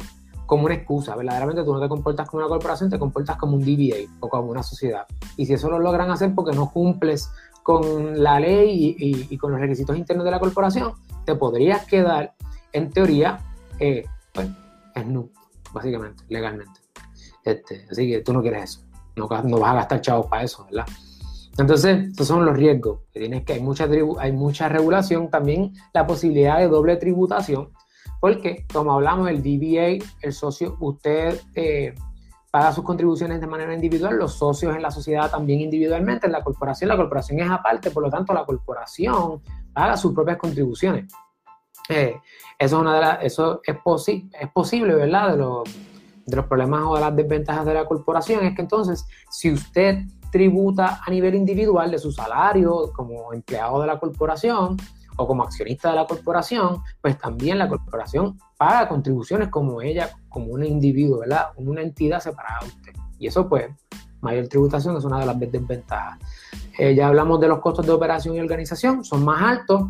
como 0.46 0.64
una 0.64 0.74
excusa. 0.74 1.14
Verdaderamente 1.16 1.62
tú 1.62 1.72
no 1.72 1.80
te 1.80 1.88
comportas 1.88 2.28
como 2.28 2.42
una 2.42 2.48
corporación, 2.48 2.90
te 2.90 2.98
comportas 2.98 3.36
como 3.36 3.56
un 3.56 3.62
DBA 3.62 4.10
o 4.20 4.28
como 4.28 4.50
una 4.50 4.62
sociedad. 4.62 5.06
Y 5.36 5.46
si 5.46 5.54
eso 5.54 5.70
lo 5.70 5.78
logran 5.78 6.10
hacer 6.10 6.34
porque 6.34 6.56
no 6.56 6.70
cumples 6.70 7.30
con 7.68 8.22
la 8.22 8.40
ley 8.40 8.96
y, 8.98 9.36
con 9.36 9.52
los 9.52 9.60
requisitos 9.60 9.94
internos 9.94 10.24
de 10.24 10.30
la 10.30 10.40
corporación, 10.40 10.94
te 11.26 11.34
podrías 11.34 11.84
quedar, 11.84 12.32
en 12.72 12.88
teoría, 12.88 13.40
eh, 13.78 14.06
pues, 14.32 14.48
básicamente, 15.74 16.24
legalmente. 16.30 16.80
Este, 17.44 17.84
así 17.90 18.08
que 18.08 18.22
tú 18.22 18.32
no 18.32 18.40
quieres 18.40 18.70
eso. 18.70 18.80
No, 19.16 19.28
vas 19.28 19.70
a 19.70 19.74
gastar 19.74 20.00
chavos 20.00 20.28
para 20.28 20.44
eso, 20.44 20.64
¿verdad? 20.64 20.86
Entonces, 21.58 22.10
esos 22.10 22.26
son 22.26 22.46
los 22.46 22.56
riesgos 22.56 23.00
que 23.12 23.20
tienes 23.20 23.44
que 23.44 23.52
hay 23.52 23.60
mucha, 23.60 23.86
hay 24.18 24.32
mucha 24.32 24.70
regulación, 24.70 25.28
también 25.28 25.74
la 25.92 26.06
posibilidad 26.06 26.60
de 26.60 26.68
doble 26.68 26.96
tributación, 26.96 27.68
porque 28.18 28.64
como 28.72 28.94
hablamos, 28.94 29.28
el 29.28 29.42
DBA, 29.42 30.02
el 30.22 30.32
socio, 30.32 30.78
usted 30.80 31.38
eh, 31.54 31.94
paga 32.58 32.72
sus 32.72 32.82
contribuciones 32.82 33.40
de 33.40 33.46
manera 33.46 33.72
individual, 33.72 34.16
los 34.16 34.32
socios 34.34 34.74
en 34.74 34.82
la 34.82 34.90
sociedad 34.90 35.30
también 35.30 35.60
individualmente, 35.60 36.26
en 36.26 36.32
la 36.32 36.42
corporación, 36.42 36.88
la 36.88 36.96
corporación 36.96 37.38
es 37.38 37.48
aparte, 37.48 37.92
por 37.92 38.02
lo 38.02 38.10
tanto 38.10 38.34
la 38.34 38.44
corporación 38.44 39.40
paga 39.72 39.96
sus 39.96 40.12
propias 40.12 40.38
contribuciones. 40.38 41.06
Eh, 41.88 42.16
eso 42.58 42.76
es, 42.76 42.80
una 42.80 42.94
de 42.96 43.00
las, 43.00 43.18
es, 43.22 43.78
posible, 43.84 44.92
¿verdad? 44.92 45.36
De 46.26 46.36
los 46.36 46.46
problemas 46.46 46.82
o 46.84 46.96
de 46.96 47.00
las 47.00 47.14
desventajas 47.14 47.64
de 47.64 47.74
la 47.74 47.84
corporación 47.84 48.44
es 48.44 48.56
que 48.56 48.62
entonces, 48.62 49.06
si 49.30 49.52
usted 49.52 49.98
tributa 50.32 51.00
a 51.06 51.10
nivel 51.12 51.36
individual 51.36 51.92
de 51.92 51.98
su 51.98 52.10
salario 52.10 52.90
como 52.92 53.32
empleado 53.32 53.80
de 53.82 53.86
la 53.86 54.00
corporación, 54.00 54.76
o 55.18 55.26
como 55.26 55.42
accionista 55.42 55.90
de 55.90 55.96
la 55.96 56.06
corporación, 56.06 56.78
pues 57.02 57.18
también 57.18 57.58
la 57.58 57.68
corporación 57.68 58.38
paga 58.56 58.88
contribuciones 58.88 59.48
como 59.48 59.82
ella, 59.82 60.16
como 60.28 60.52
un 60.52 60.64
individuo, 60.64 61.18
¿verdad? 61.18 61.48
Como 61.54 61.70
una 61.70 61.82
entidad 61.82 62.20
separada 62.20 62.60
de 62.60 62.66
usted. 62.68 62.92
Y 63.18 63.26
eso, 63.26 63.48
pues, 63.48 63.66
mayor 64.20 64.46
tributación 64.48 64.96
es 64.96 65.04
una 65.04 65.18
de 65.18 65.26
las 65.26 65.38
desventajas. 65.38 66.18
Eh, 66.78 66.94
ya 66.94 67.08
hablamos 67.08 67.40
de 67.40 67.48
los 67.48 67.58
costos 67.58 67.84
de 67.84 67.92
operación 67.92 68.36
y 68.36 68.40
organización, 68.40 69.04
son 69.04 69.24
más 69.24 69.42
altos 69.42 69.82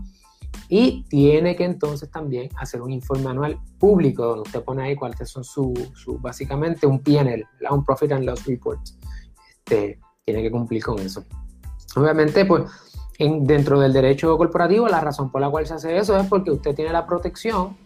y 0.70 1.04
tiene 1.04 1.54
que 1.54 1.64
entonces 1.64 2.10
también 2.10 2.48
hacer 2.56 2.80
un 2.80 2.90
informe 2.90 3.28
anual 3.28 3.58
público 3.78 4.24
donde 4.24 4.42
usted 4.42 4.62
pone 4.62 4.82
ahí 4.82 4.96
cuáles 4.96 5.28
son 5.28 5.44
su, 5.44 5.74
su 5.94 6.18
básicamente 6.18 6.86
un 6.86 7.00
PNL, 7.00 7.46
un 7.70 7.84
Profit 7.84 8.12
and 8.12 8.24
Loss 8.24 8.46
Report. 8.46 8.80
Este, 9.58 10.00
tiene 10.24 10.42
que 10.42 10.50
cumplir 10.50 10.82
con 10.82 10.98
eso. 10.98 11.22
Obviamente, 11.96 12.46
pues 12.46 12.64
dentro 13.18 13.80
del 13.80 13.92
derecho 13.92 14.36
corporativo, 14.38 14.88
la 14.88 15.00
razón 15.00 15.30
por 15.30 15.40
la 15.40 15.50
cual 15.50 15.66
se 15.66 15.74
hace 15.74 15.96
eso 15.96 16.16
es 16.16 16.26
porque 16.28 16.52
usted 16.52 16.74
tiene 16.74 16.92
la 16.92 17.04
protección, 17.04 17.76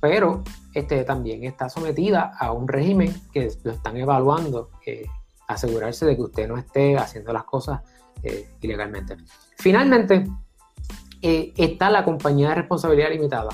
pero 0.00 0.42
este, 0.74 1.04
también 1.04 1.44
está 1.44 1.70
sometida 1.70 2.32
a 2.38 2.52
un 2.52 2.68
régimen 2.68 3.14
que 3.32 3.50
lo 3.62 3.72
están 3.72 3.96
evaluando, 3.96 4.68
eh, 4.84 5.06
asegurarse 5.48 6.04
de 6.04 6.16
que 6.16 6.22
usted 6.22 6.48
no 6.48 6.58
esté 6.58 6.98
haciendo 6.98 7.32
las 7.32 7.44
cosas 7.44 7.80
eh, 8.22 8.50
ilegalmente. 8.60 9.16
Finalmente, 9.56 10.26
eh, 11.22 11.54
está 11.56 11.88
la 11.88 12.04
compañía 12.04 12.50
de 12.50 12.56
responsabilidad 12.56 13.10
limitada. 13.10 13.48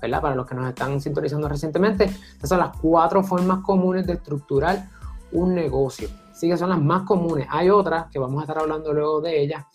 ¿verdad? 0.00 0.22
Para 0.22 0.34
los 0.34 0.46
que 0.46 0.54
nos 0.54 0.66
están 0.66 0.98
sintonizando 1.02 1.46
recientemente, 1.46 2.04
esas 2.04 2.48
son 2.48 2.58
las 2.58 2.74
cuatro 2.78 3.22
formas 3.22 3.60
comunes 3.60 4.06
de 4.06 4.14
estructurar 4.14 4.88
un 5.32 5.54
negocio. 5.54 6.08
Sí 6.32 6.48
que 6.48 6.56
son 6.56 6.70
las 6.70 6.80
más 6.80 7.02
comunes. 7.02 7.46
Hay 7.50 7.68
otras 7.68 8.06
que 8.10 8.18
vamos 8.18 8.40
a 8.40 8.44
estar 8.44 8.58
hablando 8.58 8.94
luego 8.94 9.20
de 9.20 9.42
ellas, 9.42 9.66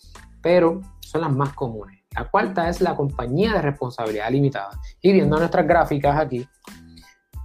pero 0.41 0.81
son 1.15 1.21
las 1.21 1.33
más 1.33 1.53
comunes. 1.53 2.01
La 2.11 2.25
cuarta 2.25 2.67
es 2.67 2.81
la 2.81 2.93
compañía 2.93 3.53
de 3.53 3.61
responsabilidad 3.61 4.29
limitada. 4.29 4.69
Y 5.01 5.13
viendo 5.13 5.37
nuestras 5.37 5.65
gráficas 5.65 6.19
aquí, 6.19 6.45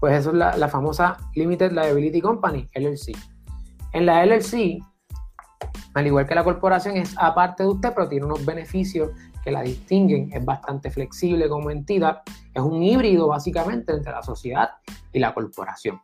pues 0.01 0.19
eso 0.19 0.31
es 0.31 0.37
la, 0.37 0.69
famosa 0.69 1.17
Limited 1.35 1.71
Liability 1.71 2.21
Company, 2.21 2.69
LLC. 2.75 3.17
En 3.93 4.07
la 4.07 4.25
LLC, 4.25 4.83
al 5.95 6.07
igual 6.07 6.27
que 6.27 6.35
la 6.35 6.43
corporación, 6.43 6.97
es 6.97 7.15
aparte 7.17 7.63
de 7.63 7.69
usted, 7.69 7.93
pero 7.95 8.09
tiene 8.09 8.27
unos 8.27 8.45
beneficios 8.45 9.11
que 9.45 9.53
la 9.53 9.63
distinguen. 9.63 10.33
Es 10.33 10.45
bastante 10.45 10.91
flexible 10.91 11.49
como 11.49 11.71
entidad. 11.71 12.23
Es 12.53 12.63
un 12.63 12.83
híbrido 12.83 13.29
básicamente 13.29 13.93
entre 13.93 14.11
la 14.11 14.23
sociedad 14.25 14.71
y 15.13 15.21
la 15.21 15.33
corporación. 15.33 16.01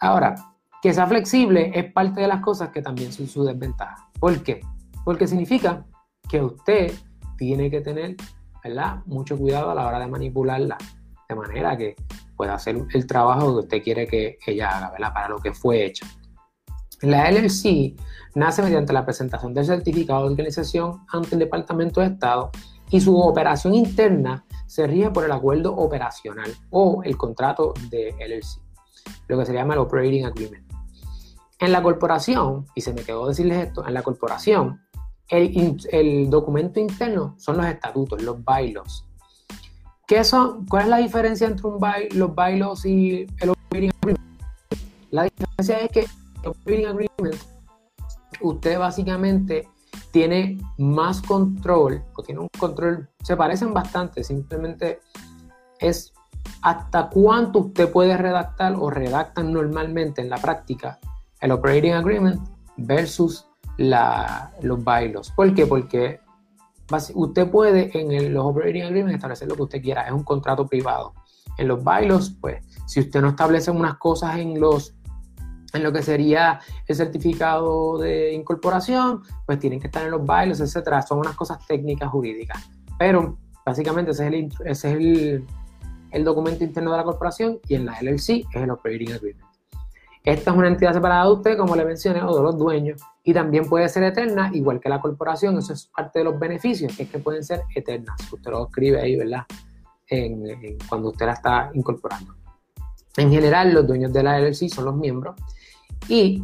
Ahora, 0.00 0.34
que 0.82 0.92
sea 0.92 1.06
flexible 1.06 1.70
es 1.72 1.92
parte 1.92 2.20
de 2.20 2.26
las 2.26 2.40
cosas 2.40 2.70
que 2.70 2.82
también 2.82 3.12
son 3.12 3.28
su 3.28 3.44
desventaja. 3.44 4.08
¿Por 4.18 4.42
qué? 4.42 4.60
Porque 5.04 5.28
significa 5.28 5.84
que 6.28 6.42
usted 6.42 6.92
tiene 7.36 7.70
que 7.70 7.80
tener 7.80 8.16
¿verdad? 8.62 9.02
mucho 9.06 9.36
cuidado 9.36 9.70
a 9.70 9.74
la 9.74 9.86
hora 9.86 10.00
de 10.00 10.06
manipularla, 10.06 10.76
de 11.28 11.34
manera 11.34 11.76
que 11.76 11.96
pueda 12.36 12.54
hacer 12.54 12.76
el 12.92 13.06
trabajo 13.06 13.54
que 13.54 13.60
usted 13.60 13.82
quiere 13.82 14.06
que 14.06 14.38
ella 14.46 14.76
haga, 14.76 14.90
¿verdad? 14.90 15.12
para 15.12 15.28
lo 15.28 15.38
que 15.38 15.52
fue 15.52 15.84
hecha. 15.84 16.06
La 17.02 17.30
LLC 17.30 17.94
nace 18.34 18.62
mediante 18.62 18.92
la 18.92 19.04
presentación 19.04 19.54
del 19.54 19.64
certificado 19.64 20.24
de 20.24 20.30
organización 20.30 21.04
ante 21.12 21.36
el 21.36 21.38
Departamento 21.38 22.00
de 22.00 22.08
Estado 22.08 22.50
y 22.90 23.00
su 23.00 23.16
operación 23.16 23.74
interna 23.74 24.44
se 24.66 24.86
rige 24.86 25.10
por 25.10 25.24
el 25.24 25.32
acuerdo 25.32 25.74
operacional 25.76 26.52
o 26.70 27.02
el 27.04 27.16
contrato 27.16 27.72
de 27.90 28.14
LLC, 28.18 28.60
lo 29.28 29.38
que 29.38 29.46
se 29.46 29.52
llama 29.52 29.74
el 29.74 29.80
Operating 29.80 30.26
Agreement. 30.26 30.66
En 31.60 31.72
la 31.72 31.82
corporación, 31.82 32.66
y 32.74 32.80
se 32.80 32.92
me 32.92 33.02
quedó 33.02 33.28
decirles 33.28 33.66
esto, 33.66 33.86
en 33.86 33.94
la 33.94 34.02
corporación 34.02 34.80
el, 35.28 36.30
documento 36.30 36.80
interno 36.80 37.34
son 37.38 37.58
los 37.58 37.66
estatutos, 37.66 38.22
los 38.22 38.42
bylaws. 38.44 39.04
¿Qué 40.06 40.24
son, 40.24 40.66
¿Cuál 40.66 40.84
es 40.84 40.88
la 40.88 40.96
diferencia 40.98 41.46
entre 41.46 41.66
un 41.66 41.78
los 42.14 42.34
bylaws 42.34 42.86
y 42.86 43.26
el 43.40 43.50
operating 43.50 43.92
agreement? 44.00 44.20
La 45.10 45.24
diferencia 45.24 45.78
es 45.80 45.90
que 45.90 46.00
el 46.42 46.48
operating 46.48 46.86
agreement, 46.86 47.36
usted 48.40 48.78
básicamente 48.78 49.68
tiene 50.10 50.58
más 50.78 51.20
control, 51.20 52.02
o 52.16 52.22
tiene 52.22 52.40
un 52.40 52.48
control, 52.58 53.08
se 53.22 53.36
parecen 53.36 53.74
bastante, 53.74 54.24
simplemente 54.24 55.00
es 55.78 56.12
hasta 56.62 57.08
cuánto 57.08 57.60
usted 57.60 57.90
puede 57.92 58.16
redactar 58.16 58.74
o 58.78 58.90
redactan 58.90 59.52
normalmente 59.52 60.22
en 60.22 60.30
la 60.30 60.38
práctica 60.38 60.98
el 61.40 61.52
Operating 61.52 61.92
Agreement 61.92 62.40
versus 62.76 63.47
los 63.78 64.84
bailos. 64.84 65.30
¿Por 65.30 65.54
qué? 65.54 65.66
Porque 65.66 66.20
usted 67.14 67.50
puede 67.50 67.90
en 67.98 68.34
los 68.34 68.44
Operating 68.44 68.82
Agreements 68.82 69.14
establecer 69.14 69.48
lo 69.48 69.56
que 69.56 69.62
usted 69.62 69.82
quiera, 69.82 70.02
es 70.02 70.12
un 70.12 70.24
contrato 70.24 70.66
privado. 70.66 71.14
En 71.56 71.68
los 71.68 71.82
bailos, 71.82 72.36
pues, 72.40 72.64
si 72.86 73.00
usted 73.00 73.20
no 73.20 73.30
establece 73.30 73.70
unas 73.70 73.96
cosas 73.96 74.38
en 74.38 74.60
los 74.60 74.94
en 75.74 75.82
lo 75.82 75.92
que 75.92 76.02
sería 76.02 76.60
el 76.86 76.96
certificado 76.96 77.98
de 77.98 78.32
incorporación, 78.32 79.22
pues 79.44 79.58
tienen 79.58 79.78
que 79.78 79.88
estar 79.88 80.02
en 80.02 80.12
los 80.12 80.24
bailos, 80.24 80.60
etcétera. 80.60 81.02
Son 81.02 81.18
unas 81.18 81.36
cosas 81.36 81.58
técnicas 81.66 82.08
jurídicas. 82.08 82.70
Pero 82.98 83.36
básicamente 83.66 84.12
ese 84.12 84.26
es 84.26 84.32
el, 84.32 84.48
ese 84.64 84.88
es 84.88 84.94
el, 84.96 85.46
el 86.10 86.24
documento 86.24 86.64
interno 86.64 86.92
de 86.92 86.96
la 86.96 87.04
corporación 87.04 87.58
y 87.68 87.74
en 87.74 87.84
la 87.84 88.00
LLC 88.00 88.46
es 88.50 88.62
el 88.62 88.70
Operating 88.70 89.12
Agreement. 89.12 89.47
Esta 90.28 90.50
es 90.50 90.56
una 90.58 90.68
entidad 90.68 90.92
separada 90.92 91.24
de 91.24 91.32
usted, 91.32 91.56
como 91.56 91.74
le 91.74 91.86
mencioné, 91.86 92.22
o 92.22 92.36
de 92.36 92.42
los 92.42 92.58
dueños, 92.58 93.00
y 93.24 93.32
también 93.32 93.66
puede 93.66 93.88
ser 93.88 94.02
eterna, 94.02 94.50
igual 94.52 94.78
que 94.78 94.90
la 94.90 95.00
corporación. 95.00 95.56
Eso 95.56 95.72
es 95.72 95.86
parte 95.86 96.18
de 96.18 96.26
los 96.26 96.38
beneficios, 96.38 96.94
que 96.94 97.04
es 97.04 97.08
que 97.08 97.18
pueden 97.18 97.42
ser 97.42 97.62
eternas. 97.74 98.30
Usted 98.30 98.50
lo 98.50 98.66
escribe 98.66 99.00
ahí, 99.00 99.16
¿verdad? 99.16 99.46
cuando 100.86 101.08
usted 101.08 101.24
la 101.24 101.32
está 101.32 101.70
incorporando. 101.72 102.34
En 103.16 103.30
general, 103.30 103.72
los 103.72 103.86
dueños 103.86 104.12
de 104.12 104.22
la 104.22 104.38
LLC 104.38 104.68
son 104.68 104.84
los 104.84 104.96
miembros 104.96 105.34
y 106.08 106.42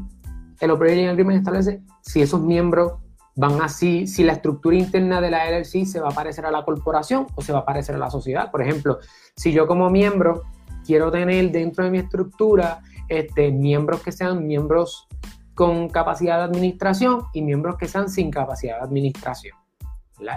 el 0.60 0.70
Operating 0.70 1.08
Agreement 1.08 1.38
establece 1.38 1.82
si 2.00 2.22
esos 2.22 2.40
miembros 2.40 2.94
van 3.36 3.60
así, 3.60 4.06
si 4.06 4.24
la 4.24 4.32
estructura 4.32 4.76
interna 4.76 5.20
de 5.20 5.30
la 5.30 5.50
LLC 5.50 5.84
se 5.84 6.00
va 6.00 6.08
a 6.08 6.12
parecer 6.14 6.46
a 6.46 6.50
la 6.50 6.64
corporación 6.64 7.26
o 7.34 7.42
se 7.42 7.52
va 7.52 7.60
a 7.60 7.64
parecer 7.66 7.96
a 7.96 7.98
la 7.98 8.10
sociedad. 8.10 8.50
Por 8.50 8.62
ejemplo, 8.62 8.98
si 9.36 9.52
yo 9.52 9.66
como 9.66 9.90
miembro 9.90 10.44
quiero 10.86 11.10
tener 11.10 11.50
dentro 11.50 11.84
de 11.84 11.90
mi 11.90 11.98
estructura 11.98 12.80
este, 13.08 13.50
miembros 13.50 14.02
que 14.02 14.12
sean 14.12 14.46
miembros 14.46 15.06
con 15.54 15.88
capacidad 15.88 16.38
de 16.38 16.44
administración 16.44 17.22
y 17.32 17.42
miembros 17.42 17.76
que 17.76 17.86
sean 17.86 18.08
sin 18.08 18.30
capacidad 18.30 18.78
de 18.78 18.84
administración. 18.84 19.56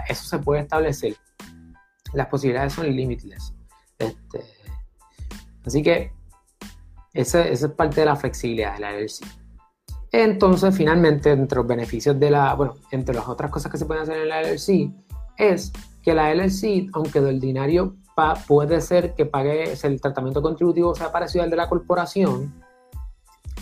Eso 0.08 0.24
se 0.24 0.38
puede 0.38 0.62
establecer. 0.62 1.16
Las 2.12 2.28
posibilidades 2.28 2.72
son 2.72 2.86
limitless. 2.86 3.54
Este, 3.98 4.44
así 5.64 5.82
que 5.82 6.12
esa, 7.12 7.46
es 7.46 7.66
parte 7.68 8.00
de 8.00 8.06
la 8.06 8.16
flexibilidad 8.16 8.74
de 8.74 8.80
la 8.80 8.92
LLC. 8.92 9.24
Entonces, 10.10 10.74
finalmente, 10.74 11.32
entre 11.32 11.56
los 11.56 11.66
beneficios 11.66 12.18
de 12.18 12.30
la, 12.30 12.54
bueno, 12.54 12.76
entre 12.90 13.14
las 13.14 13.28
otras 13.28 13.50
cosas 13.50 13.70
que 13.70 13.78
se 13.78 13.84
pueden 13.84 14.04
hacer 14.04 14.18
en 14.18 14.28
la 14.28 14.42
LLC, 14.42 14.90
es 15.36 15.72
que 16.02 16.14
la 16.14 16.32
LLC, 16.32 16.88
aunque 16.94 17.20
de 17.20 17.34
ordinario 17.34 17.96
puede 18.46 18.80
ser 18.80 19.14
que 19.14 19.26
pague 19.26 19.72
el 19.82 20.00
tratamiento 20.00 20.42
contributivo 20.42 20.94
sea 20.94 21.12
parecido 21.12 21.44
al 21.44 21.50
de 21.50 21.56
la 21.56 21.68
corporación, 21.68 22.52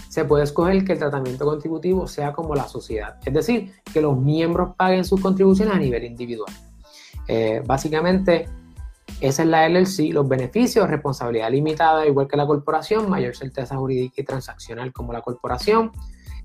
se 0.09 0.25
puede 0.25 0.45
escoger 0.45 0.85
que 0.85 0.93
el 0.93 0.99
tratamiento 0.99 1.45
contributivo 1.45 2.07
sea 2.07 2.33
como 2.33 2.55
la 2.55 2.67
sociedad, 2.67 3.19
es 3.25 3.35
decir, 3.35 3.73
que 3.93 4.01
los 4.01 4.17
miembros 4.17 4.75
paguen 4.77 5.05
sus 5.05 5.21
contribuciones 5.21 5.75
a 5.75 5.79
nivel 5.79 6.05
individual. 6.05 6.53
Eh, 7.29 7.63
básicamente, 7.67 8.49
esa 9.21 9.43
es 9.43 9.49
la 9.49 9.69
LLC, 9.69 10.13
los 10.13 10.29
beneficios, 10.29 10.89
responsabilidad 10.89 11.51
limitada, 11.51 12.07
igual 12.07 12.29
que 12.29 12.37
la 12.37 12.47
corporación, 12.47 13.11
mayor 13.11 13.37
certeza 13.37 13.77
jurídica 13.77 14.21
y 14.21 14.25
transaccional 14.25 14.93
como 14.93 15.13
la 15.13 15.21
corporación, 15.21 15.93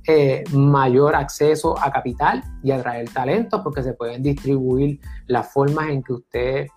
eh, 0.07 0.43
mayor 0.51 1.15
acceso 1.15 1.77
a 1.79 1.91
capital 1.91 2.43
y 2.63 2.71
atraer 2.71 3.09
talentos, 3.09 3.61
porque 3.61 3.83
se 3.83 3.93
pueden 3.93 4.23
distribuir 4.23 4.99
las 5.27 5.53
formas 5.53 5.89
en 5.89 6.01
que 6.01 6.13
usted 6.13 6.67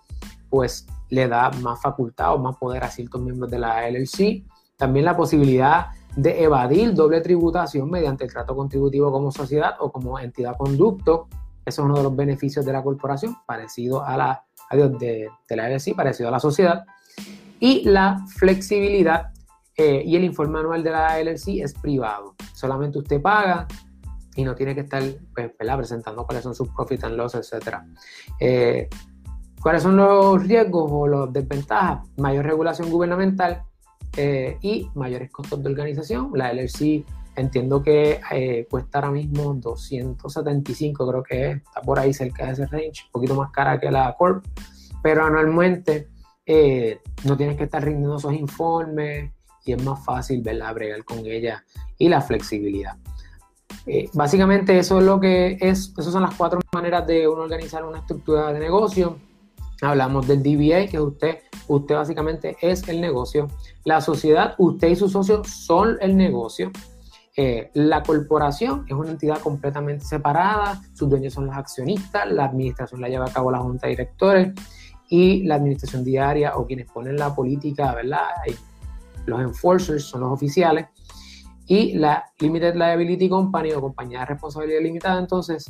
pues 0.55 0.87
le 1.09 1.27
da 1.27 1.51
más 1.61 1.81
facultad 1.81 2.33
o 2.33 2.37
más 2.37 2.55
poder 2.55 2.85
a 2.85 2.89
ciertos 2.89 3.21
miembros 3.21 3.51
de 3.51 3.59
la 3.59 3.89
LLC. 3.89 4.45
También 4.77 5.03
la 5.03 5.17
posibilidad 5.17 5.87
de 6.15 6.45
evadir 6.45 6.93
doble 6.93 7.19
tributación 7.19 7.89
mediante 7.89 8.23
el 8.23 8.31
trato 8.31 8.55
contributivo 8.55 9.11
como 9.11 9.33
sociedad 9.33 9.73
o 9.79 9.91
como 9.91 10.17
entidad 10.17 10.55
conducto. 10.55 11.27
Eso 11.65 11.81
es 11.81 11.85
uno 11.85 11.97
de 11.97 12.03
los 12.03 12.15
beneficios 12.15 12.65
de 12.65 12.71
la 12.71 12.81
corporación, 12.81 13.35
parecido 13.45 14.05
a 14.05 14.15
la 14.15 14.45
de, 14.71 15.27
de 15.49 15.55
la 15.57 15.67
LLC, 15.67 15.93
parecido 15.93 16.29
a 16.29 16.31
la 16.31 16.39
sociedad. 16.39 16.85
Y 17.59 17.83
la 17.83 18.23
flexibilidad 18.37 19.33
eh, 19.75 20.03
y 20.05 20.15
el 20.15 20.23
informe 20.23 20.59
anual 20.59 20.81
de 20.85 20.91
la 20.91 21.19
LLC 21.21 21.61
es 21.61 21.73
privado. 21.73 22.35
Solamente 22.53 22.99
usted 22.99 23.21
paga 23.21 23.67
y 24.37 24.45
no 24.45 24.55
tiene 24.55 24.73
que 24.73 24.81
estar 24.81 25.03
pues, 25.33 25.51
presentando 25.57 26.25
cuáles 26.25 26.43
son 26.43 26.55
sus 26.55 26.69
profit 26.69 27.03
and 27.03 27.17
loss, 27.17 27.35
etc. 27.35 27.79
Eh, 28.39 28.87
¿Cuáles 29.65 29.81
son 29.81 29.97
los 29.97 30.47
riesgos 30.47 30.91
o 30.93 31.07
las 31.07 31.33
desventajas? 31.33 32.07
Mayor 32.17 32.45
regulación 32.45 32.87
gubernamental 32.91 33.63
eh, 34.15 34.59
y 34.61 34.87
mayores 34.93 35.31
costos 35.31 35.63
de 35.63 35.71
organización. 35.71 36.29
La 36.35 36.53
LLC 36.53 37.03
entiendo 37.35 37.81
que 37.81 38.19
eh, 38.29 38.67
cuesta 38.69 38.99
ahora 38.99 39.09
mismo 39.09 39.55
275, 39.55 41.07
creo 41.07 41.23
que 41.23 41.51
está 41.53 41.81
por 41.81 41.97
ahí 41.97 42.13
cerca 42.13 42.45
de 42.45 42.51
ese 42.51 42.67
range, 42.67 43.05
un 43.05 43.11
poquito 43.11 43.33
más 43.33 43.49
cara 43.49 43.79
que 43.79 43.89
la 43.89 44.13
Corp, 44.15 44.45
pero 45.01 45.25
anualmente 45.25 46.09
eh, 46.45 46.99
no 47.23 47.35
tienes 47.35 47.57
que 47.57 47.63
estar 47.63 47.83
rindiendo 47.83 48.17
esos 48.17 48.35
informes 48.35 49.31
y 49.65 49.71
es 49.71 49.83
más 49.83 50.05
fácil 50.05 50.43
verla 50.43 50.71
bregar 50.73 51.03
con 51.03 51.25
ella 51.25 51.65
y 51.97 52.07
la 52.07 52.21
flexibilidad. 52.21 52.97
básicamente 54.13 54.77
eso 54.77 54.99
es 54.99 55.05
lo 55.05 55.19
que 55.19 55.57
es, 55.59 55.91
esas 55.97 56.13
son 56.13 56.21
las 56.21 56.35
cuatro 56.35 56.59
maneras 56.71 57.07
de 57.07 57.27
uno 57.27 57.41
organizar 57.41 57.83
una 57.83 57.97
estructura 57.97 58.53
de 58.53 58.59
negocio. 58.59 59.17
Hablamos 59.81 60.27
del 60.27 60.41
DBA, 60.41 60.87
que 60.87 60.99
usted, 60.99 61.39
usted 61.67 61.95
básicamente 61.95 62.57
es 62.61 62.87
el 62.87 63.01
negocio. 63.01 63.47
La 63.83 64.01
sociedad, 64.01 64.55
usted 64.57 64.89
y 64.89 64.95
sus 64.95 65.11
socios 65.11 65.47
son 65.49 65.97
el 66.01 66.15
negocio. 66.15 66.71
Eh, 67.37 67.69
la 67.73 68.01
corporación 68.01 68.85
es 68.87 68.93
una 68.93 69.11
entidad 69.11 69.39
completamente 69.39 70.05
separada, 70.05 70.81
sus 70.93 71.09
dueños 71.09 71.33
son 71.33 71.47
los 71.47 71.55
accionistas, 71.55 72.31
la 72.31 72.45
administración 72.45 73.01
la 73.01 73.09
lleva 73.09 73.25
a 73.25 73.33
cabo 73.33 73.51
la 73.51 73.59
junta 73.59 73.87
de 73.87 73.91
directores 73.91 74.53
y 75.09 75.43
la 75.43 75.55
administración 75.55 76.05
diaria 76.05 76.55
o 76.55 76.65
quienes 76.65 76.89
ponen 76.89 77.17
la 77.17 77.35
política, 77.35 77.93
¿verdad? 77.93 78.21
Los 79.25 79.41
enforcers 79.41 80.05
son 80.05 80.21
los 80.21 80.31
oficiales 80.31 80.87
y 81.67 81.93
la 81.93 82.23
Limited 82.39 82.75
Liability 82.75 83.27
Company 83.27 83.71
o 83.73 83.81
compañía 83.81 84.19
de 84.19 84.25
responsabilidad 84.27 84.81
limitada, 84.81 85.19
entonces 85.19 85.69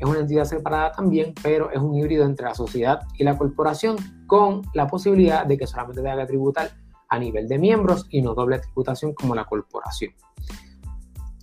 es 0.00 0.08
una 0.08 0.20
entidad 0.20 0.44
separada 0.44 0.92
también, 0.92 1.34
pero 1.42 1.70
es 1.70 1.78
un 1.78 1.94
híbrido 1.94 2.24
entre 2.24 2.46
la 2.46 2.54
sociedad 2.54 3.00
y 3.18 3.24
la 3.24 3.36
corporación 3.36 3.96
con 4.26 4.62
la 4.72 4.86
posibilidad 4.86 5.44
de 5.44 5.58
que 5.58 5.66
solamente 5.66 6.00
tenga 6.00 6.16
que 6.16 6.26
tributar 6.26 6.70
a 7.10 7.18
nivel 7.18 7.46
de 7.46 7.58
miembros 7.58 8.06
y 8.08 8.22
no 8.22 8.34
doble 8.34 8.60
tributación 8.60 9.12
como 9.12 9.34
la 9.34 9.44
corporación. 9.44 10.12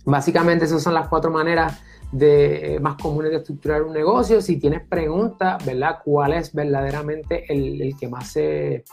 Básicamente 0.04 0.64
esas 0.64 0.82
son 0.82 0.94
las 0.94 1.06
cuatro 1.08 1.30
maneras 1.30 1.80
de, 2.10 2.74
eh, 2.74 2.80
más 2.80 2.96
comunes 2.96 3.30
de 3.30 3.36
estructurar 3.36 3.82
un 3.82 3.92
negocio. 3.92 4.40
Si 4.40 4.58
tienes 4.58 4.84
preguntas, 4.88 5.64
¿verdad? 5.64 5.98
¿Cuál 6.04 6.32
es 6.32 6.52
verdaderamente 6.52 7.44
el, 7.52 7.94
que 7.96 8.08
más 8.08 8.28
se... 8.28 8.84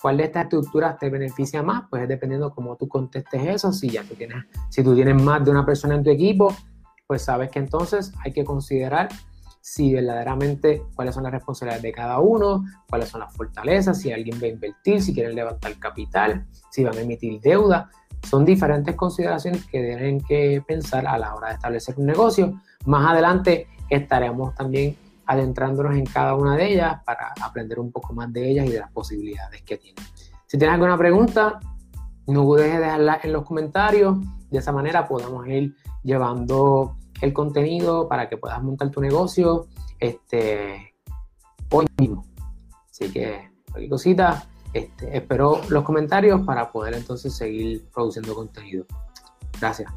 ¿Cuál 0.00 0.18
de 0.18 0.24
estas 0.24 0.44
estructuras 0.44 0.98
te 0.98 1.10
beneficia 1.10 1.62
más? 1.62 1.84
Pues 1.90 2.02
es 2.02 2.08
dependiendo 2.08 2.54
cómo 2.54 2.76
tú 2.76 2.88
contestes 2.88 3.42
eso. 3.46 3.72
Si 3.72 3.88
ya 3.88 4.02
tú 4.02 4.14
tienes, 4.14 4.44
si 4.68 4.84
tú 4.84 4.94
tienes 4.94 5.20
más 5.20 5.44
de 5.44 5.50
una 5.50 5.64
persona 5.66 5.94
en 5.94 6.04
tu 6.04 6.10
equipo, 6.10 6.54
pues 7.06 7.22
sabes 7.22 7.50
que 7.50 7.58
entonces 7.58 8.12
hay 8.24 8.32
que 8.32 8.44
considerar 8.44 9.08
si 9.60 9.94
verdaderamente 9.94 10.82
cuáles 10.94 11.14
son 11.14 11.24
las 11.24 11.32
responsabilidades 11.32 11.82
de 11.82 11.92
cada 11.92 12.18
uno, 12.18 12.64
cuáles 12.88 13.08
son 13.08 13.20
las 13.20 13.34
fortalezas, 13.34 13.98
si 13.98 14.12
alguien 14.12 14.38
va 14.38 14.46
a 14.46 14.50
invertir, 14.50 15.00
si 15.00 15.14
quieren 15.14 15.34
levantar 15.34 15.78
capital, 15.78 16.46
si 16.70 16.84
van 16.84 16.96
a 16.98 17.00
emitir 17.00 17.40
deuda. 17.40 17.90
Son 18.28 18.44
diferentes 18.44 18.94
consideraciones 18.94 19.64
que 19.64 19.82
tienen 19.82 20.20
que 20.20 20.62
pensar 20.66 21.06
a 21.06 21.16
la 21.16 21.34
hora 21.34 21.48
de 21.48 21.54
establecer 21.54 21.94
un 21.98 22.06
negocio. 22.06 22.60
Más 22.84 23.10
adelante 23.10 23.68
estaremos 23.88 24.54
también 24.54 24.96
adentrándonos 25.26 25.96
en 25.96 26.04
cada 26.04 26.34
una 26.34 26.56
de 26.56 26.72
ellas 26.72 27.00
para 27.06 27.32
aprender 27.42 27.78
un 27.78 27.90
poco 27.90 28.12
más 28.12 28.30
de 28.32 28.50
ellas 28.50 28.66
y 28.66 28.72
de 28.72 28.80
las 28.80 28.92
posibilidades 28.92 29.62
que 29.62 29.78
tienen. 29.78 30.04
Si 30.46 30.58
tienes 30.58 30.74
alguna 30.74 30.98
pregunta, 30.98 31.58
no 32.26 32.54
dejes 32.54 32.74
de 32.74 32.80
dejarla 32.80 33.20
en 33.22 33.32
los 33.32 33.44
comentarios. 33.44 34.18
De 34.54 34.60
esa 34.60 34.70
manera 34.70 35.08
podemos 35.08 35.44
ir 35.48 35.74
llevando 36.04 36.96
el 37.20 37.32
contenido 37.32 38.08
para 38.08 38.28
que 38.28 38.36
puedas 38.36 38.62
montar 38.62 38.88
tu 38.90 39.00
negocio 39.00 39.66
este, 39.98 40.94
hoy 41.72 41.86
mismo. 41.98 42.24
Así 42.88 43.10
que 43.10 43.50
cualquier 43.68 43.90
cosita, 43.90 44.46
este, 44.72 45.16
espero 45.16 45.60
los 45.70 45.82
comentarios 45.82 46.42
para 46.42 46.70
poder 46.70 46.94
entonces 46.94 47.34
seguir 47.34 47.84
produciendo 47.92 48.32
contenido. 48.32 48.86
Gracias. 49.60 49.92